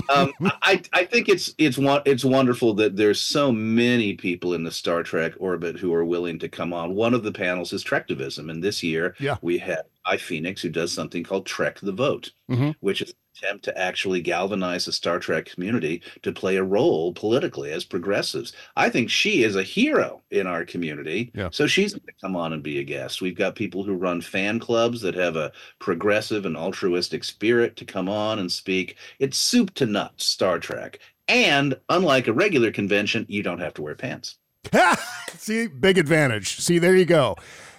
[0.09, 4.63] um, I, I think it's it's one it's wonderful that there's so many people in
[4.63, 6.95] the Star Trek orbit who are willing to come on.
[6.95, 9.37] One of the panels is Trektivism, and this year Yeah.
[9.41, 12.75] we had I Phoenix who does something called Trek the Vote, Mhm.
[12.79, 17.71] which is attempt to actually galvanize the Star Trek community to play a role politically
[17.71, 18.53] as progressives.
[18.75, 21.31] I think she is a hero in our community.
[21.33, 21.49] Yeah.
[21.51, 23.21] So she's going to come on and be a guest.
[23.21, 27.85] We've got people who run fan clubs that have a progressive and altruistic spirit to
[27.85, 28.97] come on and speak.
[29.19, 30.99] It's soup to nuts Star Trek.
[31.27, 34.37] And unlike a regular convention, you don't have to wear pants.
[35.37, 36.57] See, big advantage.
[36.59, 37.35] See, there you go.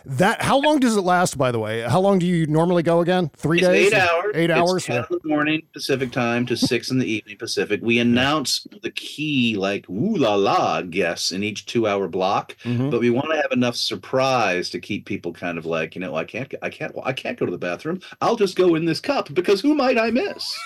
[0.08, 1.36] That how long does it last?
[1.36, 3.28] By the way, how long do you normally go again?
[3.36, 3.92] Three It's days?
[3.92, 4.32] eight hours.
[4.36, 4.84] Eight It's hours.
[4.84, 5.04] 10 Yeah.
[5.10, 7.80] in the morning Pacific time to six in the evening Pacific.
[7.82, 12.90] We announce the key, like ooh la la guests in each two hour block, Mhm.
[12.92, 16.14] but we want to have enough surprise to keep people kind of like, you know,
[16.14, 18.00] I can't, I can't, I can't go to the bathroom.
[18.20, 20.56] I'll just go in this cup because who might I miss?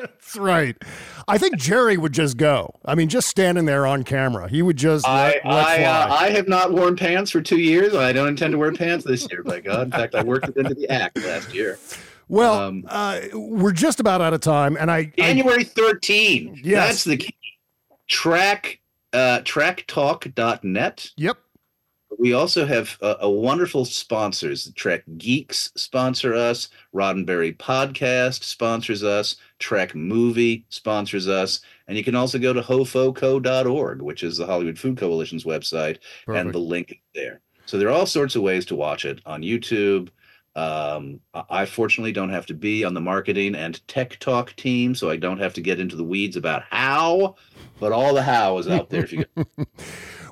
[0.00, 0.76] That's right.
[1.28, 2.74] I think Jerry would just go.
[2.84, 6.12] I mean, just standing there on camera, he would just I, let, let I, uh.
[6.12, 7.94] I have not worn pants for two years.
[7.94, 9.42] I don't intend to wear pants this year.
[9.42, 11.78] By God, in fact, I worked it into the act last year.
[12.28, 16.60] well, um, uh, we're just about out of time, and I, I January 13.
[16.62, 16.88] Yes.
[16.88, 17.34] That's the key.
[18.08, 18.80] Trek
[19.12, 21.10] uh trektalk.net.
[21.16, 21.36] Yep.
[22.18, 24.70] We also have a, a wonderful sponsors.
[24.74, 26.68] Trek Geeks sponsor us.
[26.94, 29.36] Roddenberry Podcast sponsors us.
[29.60, 31.60] Trek Movie sponsors us.
[31.86, 36.52] And you can also go to hofoco.org, which is the Hollywood Food Coalition's website, and
[36.52, 37.40] the link is there.
[37.66, 40.08] So there are all sorts of ways to watch it on YouTube.
[40.56, 45.08] Um, I fortunately don't have to be on the marketing and tech talk team, so
[45.08, 47.36] I don't have to get into the weeds about how,
[47.78, 49.24] but all the how is out there if you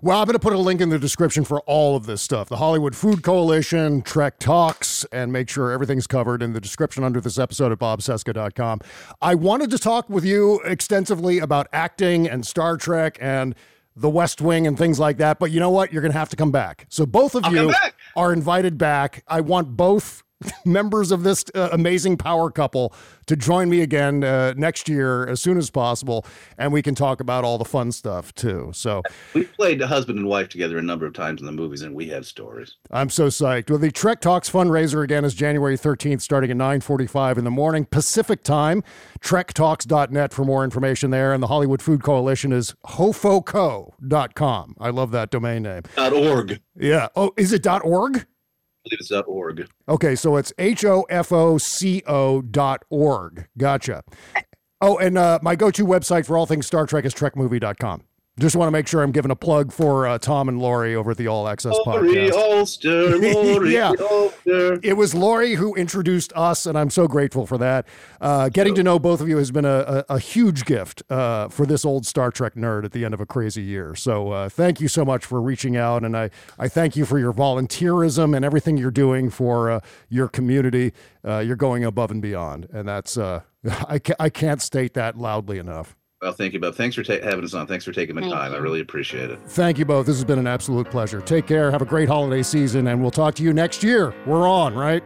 [0.00, 2.48] Well, I'm going to put a link in the description for all of this stuff
[2.48, 7.20] the Hollywood Food Coalition, Trek Talks, and make sure everything's covered in the description under
[7.20, 8.80] this episode at bobcesca.com.
[9.20, 13.56] I wanted to talk with you extensively about acting and Star Trek and
[13.96, 15.92] the West Wing and things like that, but you know what?
[15.92, 16.86] You're going to have to come back.
[16.88, 17.74] So both of I'll you
[18.14, 19.24] are invited back.
[19.26, 20.22] I want both
[20.64, 22.94] members of this uh, amazing power couple
[23.26, 26.24] to join me again uh, next year as soon as possible,
[26.56, 28.70] and we can talk about all the fun stuff too.
[28.74, 29.02] So.
[29.34, 32.08] We've played husband and wife together a number of times in the movies, and we
[32.08, 32.76] have stories.
[32.90, 33.70] I'm so psyched.
[33.70, 37.84] Well, the Trek Talks fundraiser again is January 13th, starting at 9:45 in the morning
[37.84, 38.82] Pacific time.
[39.20, 44.74] TrekTalks.net for more information there, and the Hollywood Food Coalition is hofoco.com.
[44.78, 45.82] I love that domain name.
[45.96, 46.60] Dot .org.
[46.78, 47.08] Yeah.
[47.16, 48.26] Oh, is it .org?
[48.88, 49.68] Believe it's .org.
[49.88, 53.46] Okay, so it's H O F O C O dot org.
[53.56, 54.02] Gotcha.
[54.80, 58.04] Oh, and uh, my go to website for all things Star Trek is trekmovie.com.
[58.38, 61.10] Just want to make sure I'm giving a plug for uh, Tom and Lori over
[61.10, 62.30] at the All Access Lori podcast.
[63.34, 63.92] Lori Yeah.
[64.82, 67.86] It was Lori who introduced us, and I'm so grateful for that.
[68.20, 71.48] Uh, getting to know both of you has been a, a, a huge gift uh,
[71.48, 73.94] for this old Star Trek nerd at the end of a crazy year.
[73.96, 77.18] So uh, thank you so much for reaching out, and I, I thank you for
[77.18, 80.92] your volunteerism and everything you're doing for uh, your community.
[81.26, 83.40] Uh, you're going above and beyond, and that's uh,
[83.88, 85.96] I, ca- I can't state that loudly enough.
[86.20, 86.74] Well, thank you, Bob.
[86.74, 87.68] Thanks for ta- having us on.
[87.68, 88.52] Thanks for taking the Thank time.
[88.52, 89.38] I really appreciate it.
[89.46, 90.06] Thank you both.
[90.06, 91.20] This has been an absolute pleasure.
[91.20, 91.70] Take care.
[91.70, 94.12] Have a great holiday season, and we'll talk to you next year.
[94.26, 95.02] We're on, right?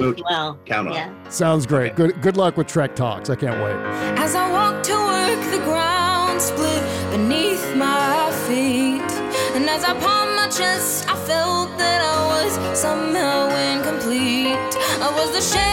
[0.00, 0.94] Well, Count on.
[0.94, 1.28] yeah.
[1.28, 1.94] Sounds great.
[1.94, 3.30] Good good luck with Trek Talks.
[3.30, 3.76] I can't wait.
[4.18, 6.82] As I walk to work, the ground split
[7.12, 9.00] beneath my feet.
[9.54, 13.46] And as I palmed my chest, I felt that I was somehow
[13.76, 14.58] incomplete.
[15.00, 15.67] I was the shell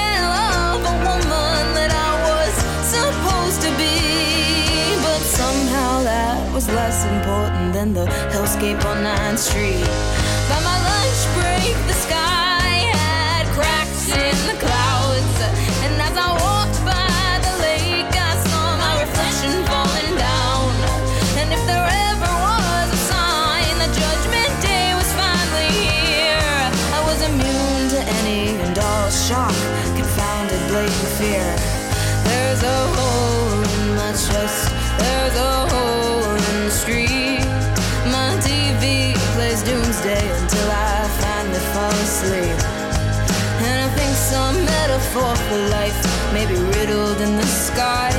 [6.56, 9.84] was less important than the hellscape on 9th Street.
[10.48, 14.75] By my lunch break, the sky had cracks in the clouds.
[46.36, 48.12] May be riddled in the sky.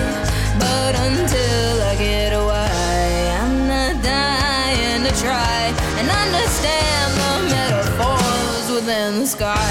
[0.59, 5.59] But until I get away, I'm not dying to try
[5.99, 9.66] and understand the metaphors within the sky.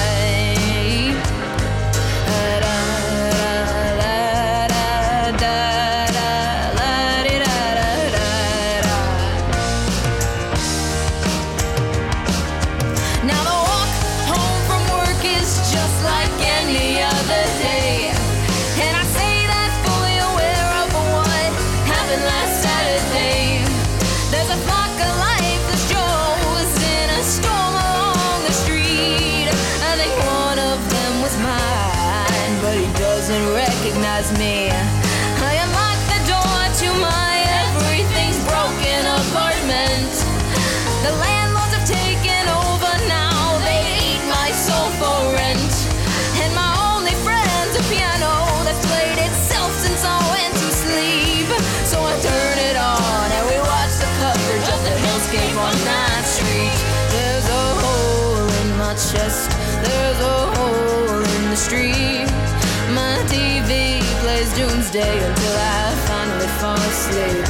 [64.95, 67.43] day until I finally fall asleep.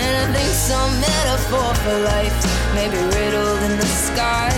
[0.00, 2.36] And I think some metaphor for life
[2.74, 4.48] may be riddled in the sky.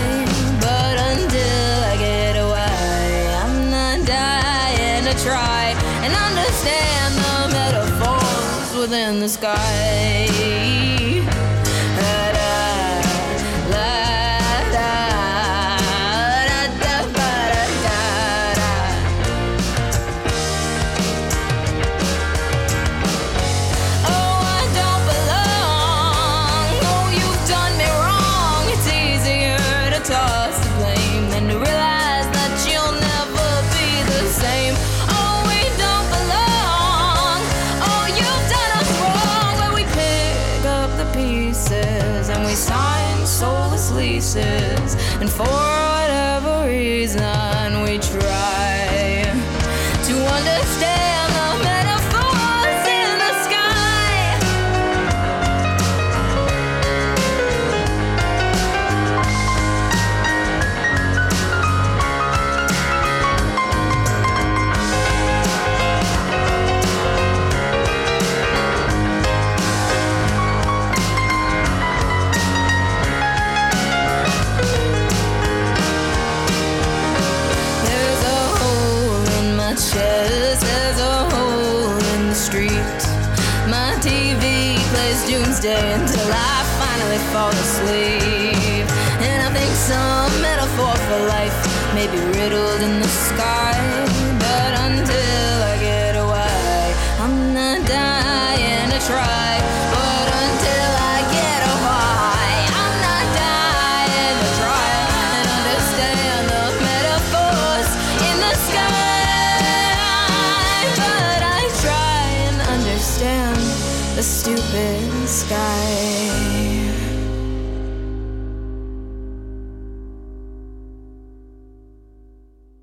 [0.61, 9.19] But until I get away, I'm not dying to try and understand the metaphors within
[9.19, 10.90] the sky.